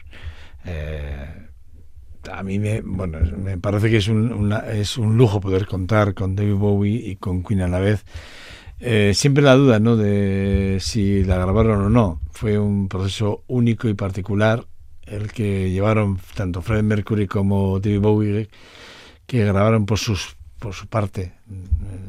eh, 0.64 1.46
a 2.28 2.42
mí 2.42 2.58
me, 2.58 2.80
bueno, 2.80 3.20
me 3.38 3.56
parece 3.56 3.88
que 3.88 3.98
es 3.98 4.08
un, 4.08 4.52
es 4.72 4.98
un 4.98 5.16
lujo 5.16 5.40
poder 5.40 5.64
contar 5.66 6.12
con 6.12 6.34
David 6.34 6.54
Bowie 6.54 7.08
y 7.08 7.14
con 7.14 7.44
Queen 7.44 7.60
a 7.60 7.68
la 7.68 7.78
vez. 7.78 8.04
Eh, 8.80 9.12
siempre 9.14 9.44
la 9.44 9.54
duda, 9.54 9.78
¿no? 9.78 9.96
De 9.96 10.78
si 10.80 11.22
la 11.22 11.36
grabaron 11.36 11.82
o 11.82 11.88
no. 11.88 12.20
Fue 12.32 12.58
un 12.58 12.88
proceso 12.88 13.44
único 13.46 13.88
y 13.88 13.94
particular 13.94 14.66
el 15.10 15.32
que 15.32 15.70
llevaron 15.70 16.18
tanto 16.34 16.62
Freddie 16.62 16.82
Mercury 16.82 17.26
como 17.26 17.80
David 17.80 18.00
Bowie, 18.00 18.48
que 19.26 19.44
grabaron 19.44 19.86
por 19.86 19.98
sus 19.98 20.36
por 20.58 20.74
su 20.74 20.86
parte 20.86 21.32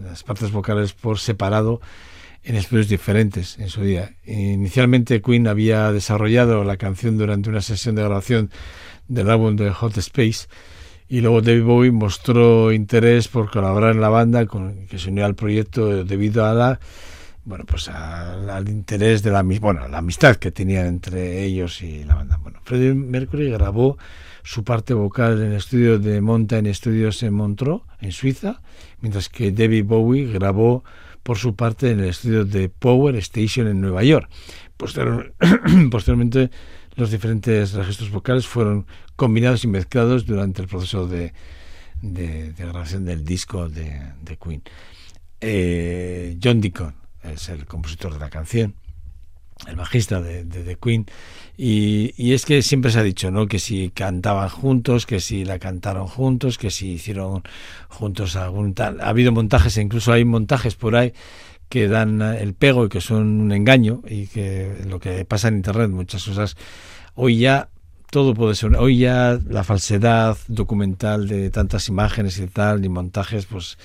las 0.03 0.23
partes 0.23 0.51
vocales 0.51 0.93
por 0.93 1.19
separado 1.19 1.79
en 2.43 2.55
estudios 2.55 2.89
diferentes 2.89 3.57
en 3.59 3.69
su 3.69 3.81
día. 3.81 4.11
Inicialmente 4.25 5.21
Queen 5.21 5.47
había 5.47 5.91
desarrollado 5.91 6.63
la 6.63 6.77
canción 6.77 7.17
durante 7.17 7.49
una 7.49 7.61
sesión 7.61 7.95
de 7.95 8.03
grabación 8.03 8.51
del 9.07 9.29
álbum 9.29 9.55
de 9.55 9.71
Hot 9.71 9.97
Space 9.97 10.47
y 11.07 11.21
luego 11.21 11.41
David 11.41 11.63
Bowie 11.63 11.91
mostró 11.91 12.71
interés 12.71 13.27
por 13.27 13.49
colaborar 13.49 13.95
en 13.95 14.01
la 14.01 14.09
banda 14.09 14.45
con 14.45 14.87
que 14.87 14.99
se 14.99 15.09
unió 15.09 15.25
al 15.25 15.35
proyecto 15.35 16.03
debido 16.03 16.45
a 16.45 16.53
la 16.53 16.79
bueno, 17.43 17.65
pues 17.65 17.89
al, 17.89 18.69
interés 18.69 19.23
de 19.23 19.31
la, 19.31 19.41
bueno, 19.41 19.87
la 19.87 19.97
amistad 19.97 20.35
que 20.35 20.51
tenían 20.51 20.85
entre 20.85 21.43
ellos 21.43 21.81
y 21.81 22.03
la 22.03 22.15
Freddie 22.71 22.93
Mercury 22.93 23.51
grabó 23.51 23.97
su 24.43 24.63
parte 24.63 24.93
vocal 24.93 25.41
en 25.41 25.51
el 25.51 25.57
estudio 25.57 25.99
de 25.99 26.21
Mountain 26.21 26.73
Studios 26.73 27.21
en 27.21 27.33
Montreux, 27.33 27.81
en 27.99 28.13
Suiza, 28.13 28.61
mientras 29.01 29.27
que 29.27 29.51
David 29.51 29.83
Bowie 29.83 30.31
grabó 30.31 30.85
por 31.21 31.37
su 31.37 31.53
parte 31.53 31.91
en 31.91 31.99
el 31.99 32.07
estudio 32.07 32.45
de 32.45 32.69
Power 32.69 33.17
Station 33.17 33.67
en 33.67 33.81
Nueva 33.81 34.05
York. 34.05 34.29
Posteriormente, 34.77 36.49
los 36.95 37.11
diferentes 37.11 37.73
registros 37.73 38.09
vocales 38.09 38.47
fueron 38.47 38.87
combinados 39.17 39.65
y 39.65 39.67
mezclados 39.67 40.25
durante 40.25 40.61
el 40.61 40.69
proceso 40.69 41.09
de, 41.09 41.33
de, 42.01 42.53
grabación 42.57 43.03
del 43.03 43.25
disco 43.25 43.67
de, 43.67 44.13
de 44.21 44.37
Queen. 44.37 44.63
Eh, 45.41 46.37
John 46.41 46.61
Deacon 46.61 46.95
es 47.21 47.49
el 47.49 47.65
compositor 47.65 48.13
de 48.13 48.19
la 48.19 48.29
canción, 48.29 48.75
el 49.67 49.75
bajista 49.75 50.21
de, 50.21 50.43
The 50.43 50.77
Queen, 50.81 51.05
y, 51.57 52.33
es 52.33 52.45
que 52.45 52.61
siempre 52.61 52.91
se 52.91 52.99
ha 52.99 53.03
dicho, 53.03 53.29
¿no? 53.29 53.47
Que 53.47 53.59
si 53.59 53.89
cantaban 53.89 54.49
juntos, 54.49 55.05
que 55.05 55.19
si 55.19 55.45
la 55.45 55.59
cantaron 55.59 56.07
juntos, 56.07 56.57
que 56.57 56.71
si 56.71 56.93
hicieron 56.93 57.43
juntos 57.87 58.35
algún 58.35 58.73
tal. 58.73 58.99
Ha 59.01 59.09
habido 59.09 59.31
montajes, 59.31 59.77
incluso 59.77 60.11
hay 60.11 60.25
montajes 60.25 60.75
por 60.75 60.95
ahí 60.95 61.13
que 61.69 61.87
dan 61.87 62.21
el 62.21 62.53
pego 62.53 62.85
y 62.85 62.89
que 62.89 62.99
son 62.99 63.39
un 63.39 63.51
engaño 63.51 64.01
y 64.07 64.27
que 64.27 64.75
lo 64.87 64.99
que 64.99 65.23
pasa 65.23 65.47
en 65.47 65.55
internet, 65.55 65.89
muchas 65.89 66.25
cosas, 66.25 66.57
hoy 67.15 67.37
ya 67.37 67.69
todo 68.11 68.33
puede 68.33 68.55
ser. 68.55 68.75
Hoy 68.75 68.99
ya 68.99 69.39
la 69.47 69.63
falsedad 69.63 70.37
documental 70.47 71.29
de 71.29 71.49
tantas 71.49 71.87
imágenes 71.87 72.37
y 72.39 72.47
tal, 72.47 72.83
y 72.83 72.89
montajes, 72.89 73.45
pues 73.45 73.77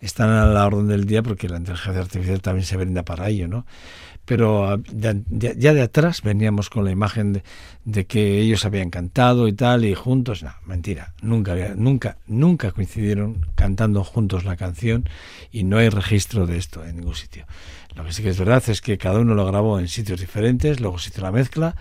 están 0.00 0.30
a 0.30 0.46
la 0.46 0.66
orden 0.66 0.86
del 0.86 1.04
día 1.04 1.22
porque 1.22 1.48
la 1.48 1.58
inteligencia 1.58 2.00
artificial 2.00 2.40
también 2.40 2.64
se 2.64 2.76
brinda 2.76 3.02
para 3.02 3.28
ello, 3.28 3.48
¿no? 3.48 3.66
Pero 4.24 4.68
ah, 4.68 4.78
ya 4.92 5.74
de 5.74 5.82
atrás 5.82 6.22
veníamos 6.22 6.70
con 6.70 6.84
la 6.84 6.92
imagen 6.92 7.42
de, 7.84 8.06
que 8.06 8.38
ellos 8.38 8.64
habían 8.64 8.90
cantado 8.90 9.48
y 9.48 9.52
tal, 9.52 9.84
y 9.84 9.94
juntos, 9.94 10.42
no, 10.42 10.52
mentira, 10.64 11.12
nunca, 11.22 11.74
nunca, 11.74 12.18
nunca 12.26 12.70
coincidieron 12.70 13.46
cantando 13.56 14.04
juntos 14.04 14.44
la 14.44 14.56
canción 14.56 15.08
y 15.50 15.64
no 15.64 15.78
hay 15.78 15.88
registro 15.88 16.46
de 16.46 16.58
esto 16.58 16.84
en 16.84 16.96
ningún 16.96 17.16
sitio. 17.16 17.46
Lo 17.96 18.04
que 18.04 18.12
sí 18.12 18.22
que 18.22 18.30
es 18.30 18.38
verdad 18.38 18.62
es 18.68 18.80
que 18.80 18.96
cada 18.96 19.18
uno 19.18 19.34
lo 19.34 19.44
grabó 19.44 19.80
en 19.80 19.88
sitios 19.88 20.20
diferentes, 20.20 20.80
luego 20.80 20.98
se 20.98 21.10
hizo 21.10 21.20
la 21.20 21.32
mezcla 21.32 21.74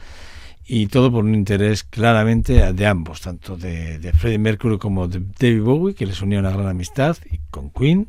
y 0.66 0.88
todo 0.88 1.12
por 1.12 1.24
un 1.24 1.36
interés 1.36 1.84
claramente 1.84 2.72
de 2.74 2.86
ambos, 2.88 3.22
tanto 3.22 3.58
de, 3.58 4.00
de, 4.00 4.14
Freddie 4.14 4.38
Mercury 4.38 4.78
como 4.78 5.08
de 5.08 5.20
David 5.40 5.64
Bowie, 5.64 5.96
que 5.96 6.06
les 6.06 6.22
unía 6.22 6.40
una 6.40 6.52
gran 6.52 6.68
amistad, 6.68 7.18
y 7.30 7.40
con 7.50 7.72
Queen. 7.72 8.08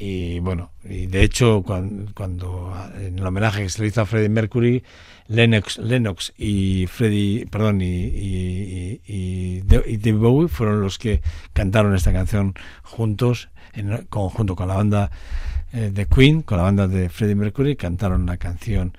Y 0.00 0.38
bueno, 0.38 0.70
y 0.84 1.06
de 1.06 1.24
hecho, 1.24 1.64
cuando, 1.64 2.72
en 3.00 3.18
el 3.18 3.26
homenaje 3.26 3.62
que 3.62 3.68
se 3.68 3.82
le 3.82 3.88
hizo 3.88 4.02
a 4.02 4.06
Freddie 4.06 4.28
Mercury, 4.28 4.84
Lennox, 5.26 5.78
Lennox 5.78 6.32
y 6.38 6.86
Freddie, 6.86 7.46
perdón, 7.50 7.82
y, 7.82 7.84
y, 7.84 9.00
y, 9.06 9.60
David 9.62 10.14
Bowie 10.14 10.48
fueron 10.48 10.80
los 10.82 10.98
que 10.98 11.20
cantaron 11.52 11.96
esta 11.96 12.12
canción 12.12 12.54
juntos, 12.84 13.48
en 13.72 14.06
conjunto 14.08 14.54
con 14.54 14.68
la 14.68 14.76
banda 14.76 15.10
eh, 15.72 15.90
de 15.92 16.06
Queen, 16.06 16.42
con 16.42 16.58
la 16.58 16.64
banda 16.64 16.86
de 16.86 17.08
Freddie 17.08 17.34
Mercury, 17.34 17.74
cantaron 17.74 18.24
la 18.24 18.36
canción 18.36 18.96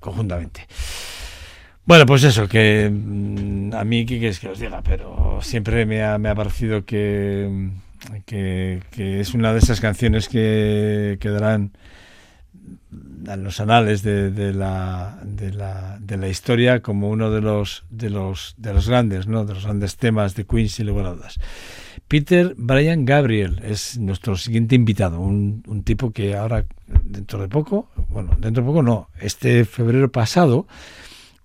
conjuntamente. 0.00 0.66
Bueno, 1.84 2.06
pues 2.06 2.22
eso, 2.24 2.48
que 2.48 2.90
mm, 2.90 3.74
a 3.74 3.84
mí, 3.84 4.06
¿qué 4.06 4.18
quieres 4.18 4.40
que 4.40 4.48
os 4.48 4.58
diga? 4.58 4.82
Pero 4.82 5.40
siempre 5.42 5.84
me 5.84 6.02
ha, 6.02 6.16
me 6.18 6.28
ha 6.28 6.34
parecido 6.34 6.84
que, 6.84 7.70
que, 8.24 8.80
es 8.96 9.34
una 9.34 9.52
de 9.52 9.58
esas 9.58 9.80
canciones 9.80 10.28
que 10.28 11.18
quedarán 11.20 11.72
en 13.26 13.44
los 13.44 13.60
anales 13.60 14.02
de, 14.02 14.30
de, 14.30 14.52
la, 14.52 15.18
de, 15.24 15.52
la, 15.52 15.98
de 16.00 16.16
la 16.16 16.28
historia 16.28 16.80
como 16.80 17.08
uno 17.08 17.30
de 17.30 17.40
los, 17.40 17.84
de 17.90 18.10
los, 18.10 18.54
de 18.58 18.74
los 18.74 18.88
grandes, 18.88 19.26
¿no? 19.26 19.44
de 19.44 19.54
los 19.54 19.64
grandes 19.64 19.96
temas 19.96 20.34
de 20.34 20.44
Queen, 20.44 20.68
sin. 20.68 20.90
Peter 22.08 22.54
Brian 22.56 23.04
Gabriel 23.04 23.60
es 23.64 23.98
nuestro 23.98 24.36
siguiente 24.36 24.74
invitado, 24.74 25.20
un, 25.20 25.62
un, 25.66 25.82
tipo 25.82 26.10
que 26.10 26.36
ahora, 26.36 26.66
dentro 27.04 27.40
de 27.40 27.48
poco, 27.48 27.88
bueno, 28.10 28.36
dentro 28.38 28.62
de 28.62 28.66
poco 28.66 28.82
no, 28.82 29.08
este 29.20 29.64
febrero 29.64 30.10
pasado 30.10 30.66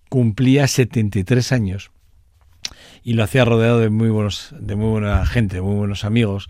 cumplía 0.09 0.67
73 0.67 1.51
años 1.51 1.91
y 3.07 3.13
lo 3.13 3.23
hacía 3.23 3.45
rodeado 3.45 3.79
de 3.79 3.89
muy 3.89 4.09
buenos, 4.09 4.53
de 4.59 4.75
muy 4.75 4.89
buena 4.89 5.25
gente, 5.25 5.61
muy 5.61 5.75
buenos 5.75 6.03
amigos 6.03 6.49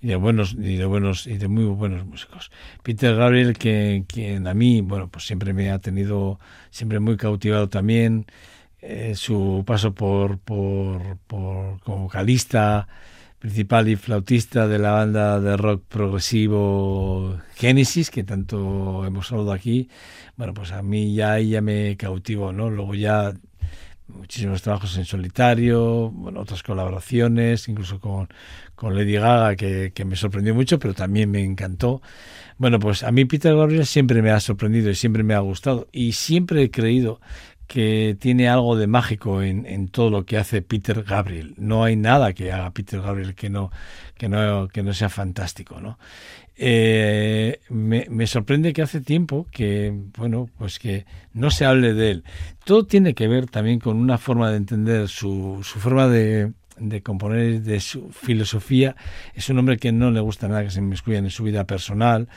y 0.00 0.06
de 0.06 0.14
buenos 0.14 0.54
y 0.54 0.76
de 0.76 0.84
buenos 0.84 1.26
y 1.26 1.36
de 1.36 1.48
muy 1.48 1.64
buenos 1.64 2.06
músicos. 2.06 2.52
Peter 2.84 3.16
Gabriel 3.16 3.58
que 3.58 4.04
quien 4.06 4.46
a 4.46 4.54
mí, 4.54 4.82
bueno, 4.82 5.08
pues 5.08 5.26
siempre 5.26 5.52
me 5.52 5.68
ha 5.72 5.80
tenido 5.80 6.38
siempre 6.70 7.00
muy 7.00 7.16
cautivado 7.16 7.68
también 7.68 8.26
eh, 8.80 9.14
su 9.16 9.64
paso 9.66 9.94
por 9.96 10.38
por, 10.38 11.18
por 11.26 11.80
como 11.80 12.04
vocalista 12.04 12.86
principal 13.40 13.88
y 13.88 13.96
flautista 13.96 14.68
de 14.68 14.78
la 14.78 14.92
banda 14.92 15.40
de 15.40 15.56
rock 15.56 15.82
progresivo 15.88 17.36
Genesis, 17.56 18.10
que 18.10 18.22
tanto 18.22 19.04
hemos 19.04 19.32
hablado 19.32 19.52
aquí, 19.52 19.88
bueno, 20.36 20.54
pues 20.54 20.70
a 20.70 20.82
mí 20.82 21.14
ya 21.16 21.38
ella 21.38 21.60
me 21.62 21.96
cautivó, 21.96 22.52
¿no? 22.52 22.70
Luego 22.70 22.94
ya 22.94 23.34
muchísimos 24.08 24.62
trabajos 24.62 24.96
en 24.96 25.04
solitario, 25.04 26.10
bueno, 26.10 26.40
otras 26.40 26.62
colaboraciones, 26.62 27.68
incluso 27.68 28.00
con, 28.00 28.28
con 28.74 28.94
Lady 28.94 29.14
Gaga, 29.14 29.56
que, 29.56 29.92
que, 29.94 30.04
me 30.04 30.16
sorprendió 30.16 30.54
mucho, 30.54 30.78
pero 30.78 30.94
también 30.94 31.30
me 31.30 31.42
encantó. 31.42 32.02
Bueno, 32.58 32.78
pues 32.78 33.02
a 33.02 33.12
mí 33.12 33.24
Peter 33.24 33.54
Gabriel 33.54 33.86
siempre 33.86 34.22
me 34.22 34.30
ha 34.30 34.40
sorprendido 34.40 34.90
y 34.90 34.94
siempre 34.94 35.22
me 35.22 35.34
ha 35.34 35.40
gustado 35.40 35.88
y 35.92 36.12
siempre 36.12 36.62
he 36.62 36.70
creído 36.70 37.20
que 37.66 38.16
tiene 38.20 38.48
algo 38.48 38.76
de 38.76 38.86
mágico 38.86 39.42
en, 39.42 39.66
en, 39.66 39.88
todo 39.88 40.10
lo 40.10 40.24
que 40.24 40.38
hace 40.38 40.62
Peter 40.62 41.02
Gabriel. 41.02 41.54
No 41.56 41.82
hay 41.82 41.96
nada 41.96 42.32
que 42.32 42.52
haga 42.52 42.70
Peter 42.70 43.00
Gabriel 43.00 43.34
que 43.34 43.50
no, 43.50 43.72
que 44.16 44.28
no, 44.28 44.68
que 44.68 44.82
no 44.82 44.94
sea 44.94 45.08
fantástico, 45.08 45.80
¿no? 45.80 45.98
Eh, 46.58 47.60
me, 47.68 48.06
me, 48.08 48.26
sorprende 48.26 48.72
que 48.72 48.80
hace 48.80 49.02
tiempo 49.02 49.46
que, 49.50 49.92
bueno, 50.16 50.48
pues 50.56 50.78
que 50.78 51.04
no 51.34 51.50
se 51.50 51.66
hable 51.66 51.92
de 51.92 52.10
él. 52.12 52.24
Todo 52.64 52.86
tiene 52.86 53.14
que 53.14 53.28
ver 53.28 53.46
también 53.46 53.78
con 53.78 53.98
una 53.98 54.16
forma 54.16 54.50
de 54.50 54.56
entender 54.56 55.08
su, 55.08 55.60
su 55.62 55.78
forma 55.78 56.08
de, 56.08 56.52
de 56.78 57.02
componer, 57.02 57.62
de 57.62 57.80
su 57.80 58.10
filosofía. 58.10 58.96
Es 59.34 59.48
un 59.48 59.58
hombre 59.58 59.76
que 59.76 59.92
no 59.92 60.10
le 60.10 60.20
gusta 60.20 60.48
nada 60.48 60.64
que 60.64 60.70
se 60.70 60.80
inmiscuya 60.80 61.18
en 61.18 61.30
su 61.30 61.44
vida 61.44 61.64
personal. 61.64 62.28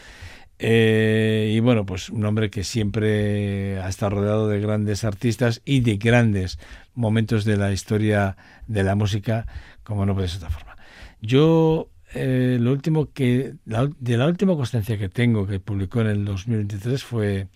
Eh, 0.61 1.53
y 1.55 1.59
bueno, 1.61 1.85
pues 1.85 2.09
un 2.09 2.25
hombre 2.25 2.49
que 2.49 2.65
siempre 2.65 3.79
ha 3.79 3.87
estado 3.87 4.17
rodeado 4.17 4.49
de 4.49 4.59
grandes 4.59 5.05
artistas 5.05 5.61
y 5.63 5.79
de 5.79 5.95
grandes 5.95 6.59
momentos 6.93 7.45
de 7.45 7.55
la 7.55 7.71
historia 7.71 8.35
de 8.67 8.83
la 8.83 8.95
música, 8.95 9.47
como 9.83 10.05
no 10.05 10.13
puede 10.13 10.27
ser 10.27 10.41
de 10.41 10.45
otra 10.47 10.57
forma. 10.57 10.75
Yo, 11.21 11.89
eh, 12.13 12.57
lo 12.59 12.71
último 12.71 13.11
que, 13.13 13.55
de 13.65 14.17
la 14.17 14.27
última 14.27 14.55
constancia 14.55 14.97
que 14.97 15.09
tengo 15.09 15.45
que 15.45 15.59
publicó 15.59 16.01
en 16.01 16.07
el 16.07 16.25
2023 16.25 17.03
fue, 17.03 17.47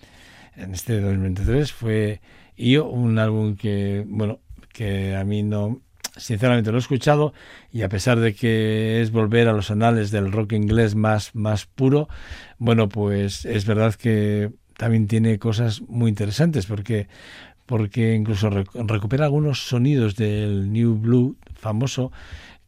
en 0.56 0.74
este 0.74 1.00
2023 1.02 1.72
fue 1.72 2.22
yo, 2.56 2.86
un 2.86 3.18
álbum 3.18 3.56
que, 3.56 4.04
bueno, 4.08 4.40
que 4.72 5.16
a 5.16 5.24
mí 5.24 5.44
no, 5.44 5.82
sinceramente 6.18 6.72
lo 6.72 6.78
he 6.78 6.80
escuchado 6.80 7.34
y 7.72 7.82
a 7.82 7.90
pesar 7.90 8.20
de 8.20 8.36
que 8.36 9.02
es 9.02 9.12
volver 9.12 9.48
a 9.48 9.54
los 9.54 9.72
anales 9.72 10.12
del 10.12 10.32
rock 10.32 10.54
inglés 10.54 10.96
más, 10.96 11.34
más 11.36 11.66
puro, 11.66 12.08
bueno, 12.58 12.90
pues 12.90 13.46
es 13.46 13.66
verdad 13.66 13.96
que 13.96 14.52
también 14.78 15.08
tiene 15.08 15.40
cosas 15.40 15.82
muy 15.82 16.10
interesantes 16.10 16.66
porque 16.66 17.08
porque 17.66 18.14
incluso 18.14 18.50
recupera 18.50 19.26
algunos 19.26 19.68
sonidos 19.68 20.16
del 20.16 20.72
New 20.72 20.96
Blue 20.96 21.38
famoso 21.56 22.12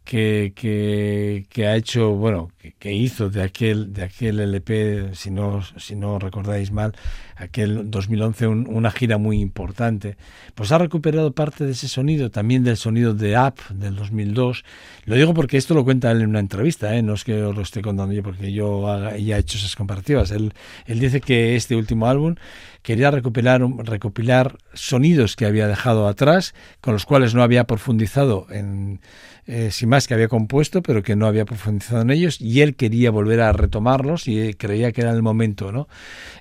que, 0.05 1.43
que, 1.49 1.67
ha 1.67 1.75
hecho, 1.75 2.11
bueno, 2.11 2.51
que, 2.79 2.93
hizo 2.93 3.29
de 3.29 3.41
aquel, 3.41 3.91
de 3.91 4.03
aquel 4.03 4.39
LP, 4.39 5.09
si 5.13 5.31
no, 5.31 5.61
si 5.77 5.95
no 5.95 6.19
recordáis 6.19 6.71
mal, 6.71 6.93
aquel 7.35 7.89
2011, 7.89 8.47
una 8.47 8.91
gira 8.91 9.17
muy 9.17 9.41
importante, 9.41 10.15
pues 10.53 10.71
ha 10.71 10.77
recuperado 10.77 11.33
parte 11.33 11.65
de 11.65 11.71
ese 11.71 11.87
sonido, 11.87 12.29
también 12.29 12.63
del 12.63 12.77
sonido 12.77 13.15
de 13.15 13.37
Up 13.37 13.55
del 13.71 13.95
2002. 13.95 14.63
Lo 15.05 15.15
digo 15.15 15.33
porque 15.33 15.57
esto 15.57 15.73
lo 15.73 15.83
cuenta 15.83 16.11
él 16.11 16.21
en 16.21 16.29
una 16.29 16.39
entrevista, 16.39 16.95
¿eh? 16.95 17.01
no 17.01 17.15
es 17.15 17.23
que 17.23 17.41
os 17.41 17.55
lo 17.55 17.63
esté 17.63 17.81
contando 17.81 18.13
yo 18.13 18.21
porque 18.21 18.53
yo 18.53 18.89
haya 18.89 19.17
ya 19.17 19.37
he 19.37 19.39
hecho 19.39 19.57
esas 19.57 19.75
comparativas. 19.75 20.29
Él, 20.29 20.53
él 20.85 20.99
dice 20.99 21.19
que 21.19 21.55
este 21.55 21.75
último 21.75 22.07
álbum 22.07 22.35
quería 22.83 23.09
recopilar, 23.09 23.61
recopilar 23.83 24.57
sonidos 24.73 25.35
que 25.35 25.47
había 25.47 25.67
dejado 25.67 26.07
atrás, 26.07 26.53
con 26.79 26.93
los 26.93 27.05
cuales 27.05 27.33
no 27.33 27.41
había 27.41 27.63
profundizado 27.63 28.45
en 28.51 28.99
eh, 29.47 29.69
sin 29.71 29.89
más 29.89 30.07
que 30.07 30.13
había 30.13 30.27
compuesto, 30.27 30.81
pero 30.81 31.03
que 31.03 31.15
no 31.15 31.27
había 31.27 31.45
profundizado 31.45 32.01
en 32.01 32.09
ellos, 32.09 32.41
y 32.41 32.61
él 32.61 32.75
quería 32.75 33.11
volver 33.11 33.41
a 33.41 33.53
retomarlos 33.53 34.27
y 34.27 34.53
creía 34.55 34.91
que 34.91 35.01
era 35.01 35.11
el 35.11 35.21
momento. 35.21 35.71
¿no? 35.71 35.87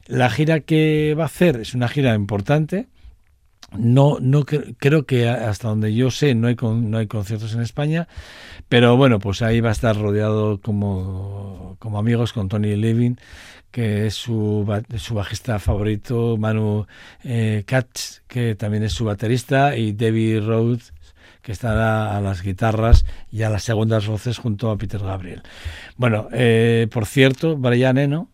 La 0.07 0.31
gira 0.31 0.61
que 0.61 1.15
va 1.19 1.25
a 1.25 1.27
hacer 1.27 1.57
es 1.57 1.75
una 1.75 1.89
gira 1.89 2.15
importante. 2.15 2.89
No, 3.77 4.19
no 4.21 4.45
creo 4.45 5.05
que 5.05 5.29
hasta 5.29 5.69
donde 5.69 5.93
yo 5.95 6.13
sé 6.13 6.37
no 6.37 6.47
hay 6.47 6.55
no 6.55 6.99
hay 6.99 7.09
conciertos 7.09 7.55
en 7.55 7.61
España, 7.61 8.07
pero 8.69 8.97
bueno, 8.97 9.19
pues 9.19 9.43
ahí 9.43 9.61
va 9.61 9.71
a 9.71 9.73
estar 9.73 9.97
rodeado 9.97 10.61
como, 10.61 11.77
como 11.81 11.99
amigos 11.99 12.33
con 12.33 12.49
Tony 12.49 12.77
Levin, 12.77 13.19
que 13.71 14.07
es 14.07 14.15
su, 14.15 14.65
su 14.99 15.15
bajista 15.15 15.59
favorito, 15.59 16.37
Manu 16.37 16.87
eh, 17.25 17.65
Katz, 17.67 18.23
que 18.29 18.55
también 18.55 18.85
es 18.85 18.93
su 18.93 19.05
baterista, 19.05 19.77
y 19.77 19.93
David 19.93 20.47
Rhodes, 20.47 20.93
que 21.45 21.53
estará 21.53 22.17
a 22.17 22.21
las 22.23 22.43
guitarras 22.43 23.05
y 23.31 23.43
a 23.43 23.51
las 23.51 23.63
segundas 23.63 24.07
voces 24.07 24.39
junto 24.39 24.71
a 24.71 24.79
Peter 24.79 25.01
Gabriel. 25.01 25.43
Bueno, 25.97 26.29
eh, 26.33 26.89
por 26.91 27.05
cierto, 27.05 27.57
Brian 27.57 27.99
Eno 27.99 28.31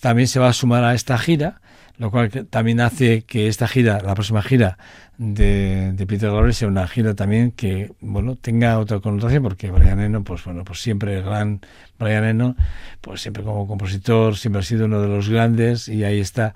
también 0.00 0.28
se 0.28 0.38
va 0.38 0.48
a 0.48 0.52
sumar 0.52 0.84
a 0.84 0.94
esta 0.94 1.18
gira, 1.18 1.60
lo 1.98 2.10
cual 2.12 2.30
también 2.48 2.80
hace 2.80 3.22
que 3.22 3.48
esta 3.48 3.66
gira, 3.66 4.00
la 4.00 4.14
próxima 4.14 4.42
gira 4.42 4.78
de, 5.18 5.92
Peter 6.06 6.30
Gabriel, 6.30 6.54
sea 6.54 6.68
una 6.68 6.86
gira 6.86 7.14
también 7.14 7.50
que, 7.50 7.92
bueno, 8.00 8.36
tenga 8.36 8.78
otra 8.78 9.00
connotación, 9.00 9.42
porque 9.42 9.72
Brian 9.72 9.98
Eno, 9.98 10.22
pues 10.22 10.44
bueno, 10.44 10.62
pues 10.62 10.80
siempre 10.80 11.20
gran 11.22 11.60
Brian 11.98 12.24
Eno, 12.24 12.54
pues 13.00 13.22
siempre 13.22 13.42
como 13.42 13.66
compositor, 13.66 14.36
siempre 14.36 14.60
ha 14.60 14.62
sido 14.62 14.84
uno 14.84 15.00
de 15.00 15.08
los 15.08 15.28
grandes 15.28 15.88
y 15.88 16.04
ahí 16.04 16.20
está, 16.20 16.54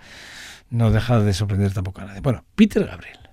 no 0.70 0.92
deja 0.92 1.18
de 1.18 1.32
sorprender 1.32 1.72
tampoco 1.72 2.02
a 2.02 2.04
nadie. 2.04 2.20
Bueno, 2.20 2.44
Peter 2.54 2.86
Gabriel. 2.86 3.29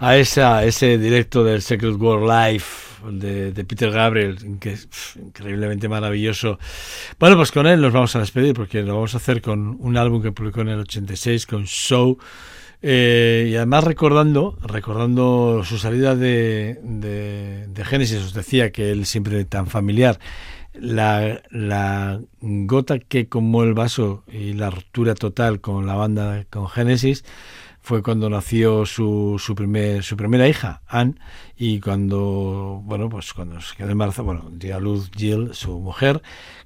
A 0.00 0.16
esa, 0.16 0.64
ese 0.64 0.96
directo 0.96 1.44
del 1.44 1.60
Secret 1.60 1.94
World 2.00 2.26
Live 2.26 2.64
de, 3.12 3.64
Peter 3.64 3.90
Gabriel, 3.90 4.58
que 4.58 4.72
es 4.72 4.88
increíblemente 5.16 5.88
maravilloso. 5.88 6.58
Bueno, 7.18 7.36
pues 7.36 7.52
con 7.52 7.66
él 7.66 7.82
nos 7.82 7.92
vamos 7.92 8.16
a 8.16 8.20
despedir 8.20 8.54
porque 8.54 8.82
lo 8.82 8.94
vamos 8.94 9.14
a 9.14 9.18
hacer 9.18 9.42
con 9.42 9.76
un 9.78 9.96
álbum 9.98 10.22
que 10.22 10.32
publicó 10.32 10.62
en 10.62 10.68
el 10.68 10.80
86 10.80 11.46
con 11.46 11.66
Show. 11.66 12.18
Eh, 12.82 13.48
y 13.50 13.56
además 13.56 13.84
recordando, 13.84 14.58
recordando 14.62 15.62
su 15.64 15.76
salida 15.76 16.16
de, 16.16 16.78
de, 16.82 17.84
Genesis, 17.84 18.24
os 18.24 18.32
decía 18.32 18.72
que 18.72 18.90
él 18.90 19.04
siempre 19.04 19.44
tan 19.44 19.66
familiar, 19.66 20.18
la, 20.72 21.42
la, 21.50 22.20
gota 22.40 22.98
que 22.98 23.28
como 23.28 23.64
el 23.64 23.74
vaso 23.74 24.24
y 24.32 24.54
la 24.54 24.70
ruptura 24.70 25.14
total 25.14 25.60
con 25.60 25.86
la 25.86 25.94
banda, 25.94 26.46
con 26.48 26.70
Genesis, 26.70 27.22
fue 27.82 28.02
cuando 28.02 28.28
nació 28.28 28.84
su, 28.86 29.36
su, 29.38 29.54
primer, 29.54 30.02
su 30.02 30.16
primera 30.16 30.46
hija, 30.48 30.82
Anne, 30.86 31.14
y 31.56 31.80
cuando, 31.80 32.80
bueno, 32.84 33.08
pues 33.08 33.32
cuando 33.32 33.60
se 33.60 33.76
quedó 33.76 33.90
embarazada, 33.90 34.26
bueno, 34.26 34.48
dio 34.52 34.76
a 34.76 34.80
luz 34.80 35.10
Jill, 35.16 35.54
su 35.54 35.78
mujer, 35.80 36.22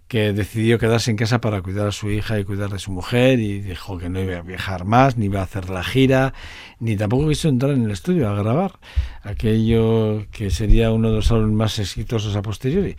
que 0.08 0.32
decidió 0.32 0.78
quedarse 0.78 1.10
en 1.10 1.16
casa 1.16 1.40
para 1.40 1.62
cuidar 1.62 1.88
a 1.88 1.92
su 1.92 2.10
hija 2.10 2.38
y 2.38 2.44
cuidar 2.44 2.70
de 2.70 2.78
su 2.78 2.92
mujer 2.92 3.40
y 3.40 3.60
dijo 3.60 3.96
que 3.96 4.10
no 4.10 4.20
iba 4.20 4.36
a 4.36 4.42
viajar 4.42 4.84
más, 4.84 5.16
ni 5.16 5.26
iba 5.26 5.40
a 5.40 5.44
hacer 5.44 5.70
la 5.70 5.82
gira, 5.82 6.34
ni 6.78 6.96
tampoco 6.96 7.28
quiso 7.28 7.48
entrar 7.48 7.72
en 7.72 7.84
el 7.84 7.90
estudio 7.90 8.28
a 8.28 8.34
grabar 8.34 8.78
aquello 9.22 10.26
que 10.30 10.50
sería 10.50 10.92
uno 10.92 11.08
de 11.08 11.16
los 11.16 11.32
álbumes 11.32 11.56
más 11.56 11.78
exitosos 11.78 12.36
a 12.36 12.42
posteriori. 12.42 12.96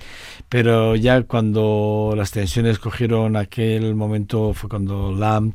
Pero 0.49 0.95
ya 0.95 1.21
cuando 1.23 2.13
las 2.17 2.31
tensiones 2.31 2.79
cogieron 2.79 3.35
aquel 3.35 3.93
momento 3.95 4.53
fue 4.53 4.69
cuando 4.69 5.11
Lamb 5.11 5.53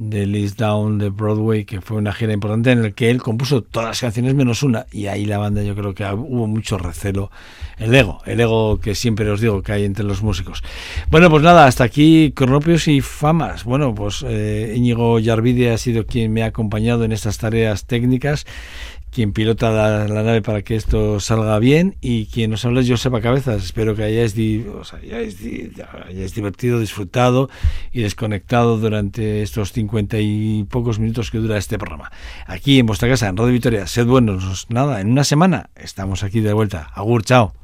de 0.00 0.26
Liz 0.26 0.56
Down 0.56 0.96
de 0.96 1.10
Broadway, 1.10 1.66
que 1.66 1.82
fue 1.82 1.98
una 1.98 2.14
gira 2.14 2.32
importante 2.32 2.72
en 2.72 2.82
el 2.82 2.94
que 2.94 3.10
él 3.10 3.20
compuso 3.20 3.60
todas 3.60 3.88
las 3.90 4.00
canciones 4.00 4.34
menos 4.34 4.62
una, 4.62 4.86
y 4.90 5.08
ahí 5.08 5.26
la 5.26 5.36
banda 5.36 5.62
yo 5.62 5.76
creo 5.76 5.94
que 5.94 6.04
hubo 6.04 6.46
mucho 6.46 6.78
recelo, 6.78 7.30
el 7.76 7.94
ego, 7.94 8.22
el 8.24 8.40
ego 8.40 8.80
que 8.80 8.94
siempre 8.94 9.30
os 9.30 9.42
digo 9.42 9.62
que 9.62 9.72
hay 9.72 9.84
entre 9.84 10.06
los 10.06 10.22
músicos. 10.22 10.64
Bueno, 11.10 11.28
pues 11.28 11.42
nada, 11.42 11.66
hasta 11.66 11.84
aquí 11.84 12.32
Cronopios 12.34 12.88
y 12.88 13.02
Famas. 13.02 13.64
Bueno, 13.64 13.94
pues 13.94 14.24
eh, 14.26 14.72
Íñigo 14.74 15.18
Yarvide 15.18 15.70
ha 15.70 15.78
sido 15.78 16.06
quien 16.06 16.32
me 16.32 16.44
ha 16.44 16.46
acompañado 16.46 17.04
en 17.04 17.12
estas 17.12 17.36
tareas 17.36 17.84
técnicas 17.84 18.46
quien 19.10 19.32
pilota 19.32 19.70
la, 19.70 20.06
nave 20.22 20.42
para 20.42 20.62
que 20.62 20.76
esto 20.76 21.20
salga 21.20 21.58
bien 21.58 21.96
y 22.00 22.26
quien 22.26 22.50
nos 22.50 22.64
habla 22.64 22.80
es 22.80 22.88
Joseba 22.88 23.20
Cabezas. 23.20 23.64
Espero 23.64 23.94
que 23.94 24.04
hayáis, 24.04 24.34
hayáis, 24.92 26.34
divertido, 26.34 26.80
disfrutado 26.80 27.50
y 27.92 28.02
desconectado 28.02 28.78
durante 28.78 29.42
estos 29.42 29.72
cincuenta 29.72 30.18
y 30.18 30.64
pocos 30.64 30.98
minutos 30.98 31.30
que 31.30 31.38
dura 31.38 31.58
este 31.58 31.78
programa. 31.78 32.10
Aquí 32.46 32.78
en 32.78 32.86
vuestra 32.86 33.08
casa, 33.08 33.28
en 33.28 33.36
Radio 33.36 33.52
Victoria. 33.52 33.86
Sed 33.86 34.06
buenos. 34.06 34.66
Nada, 34.68 35.00
en 35.00 35.10
una 35.10 35.24
semana 35.24 35.70
estamos 35.76 36.22
aquí 36.22 36.40
de 36.40 36.52
vuelta. 36.52 36.90
Agur, 36.94 37.24
chao. 37.24 37.59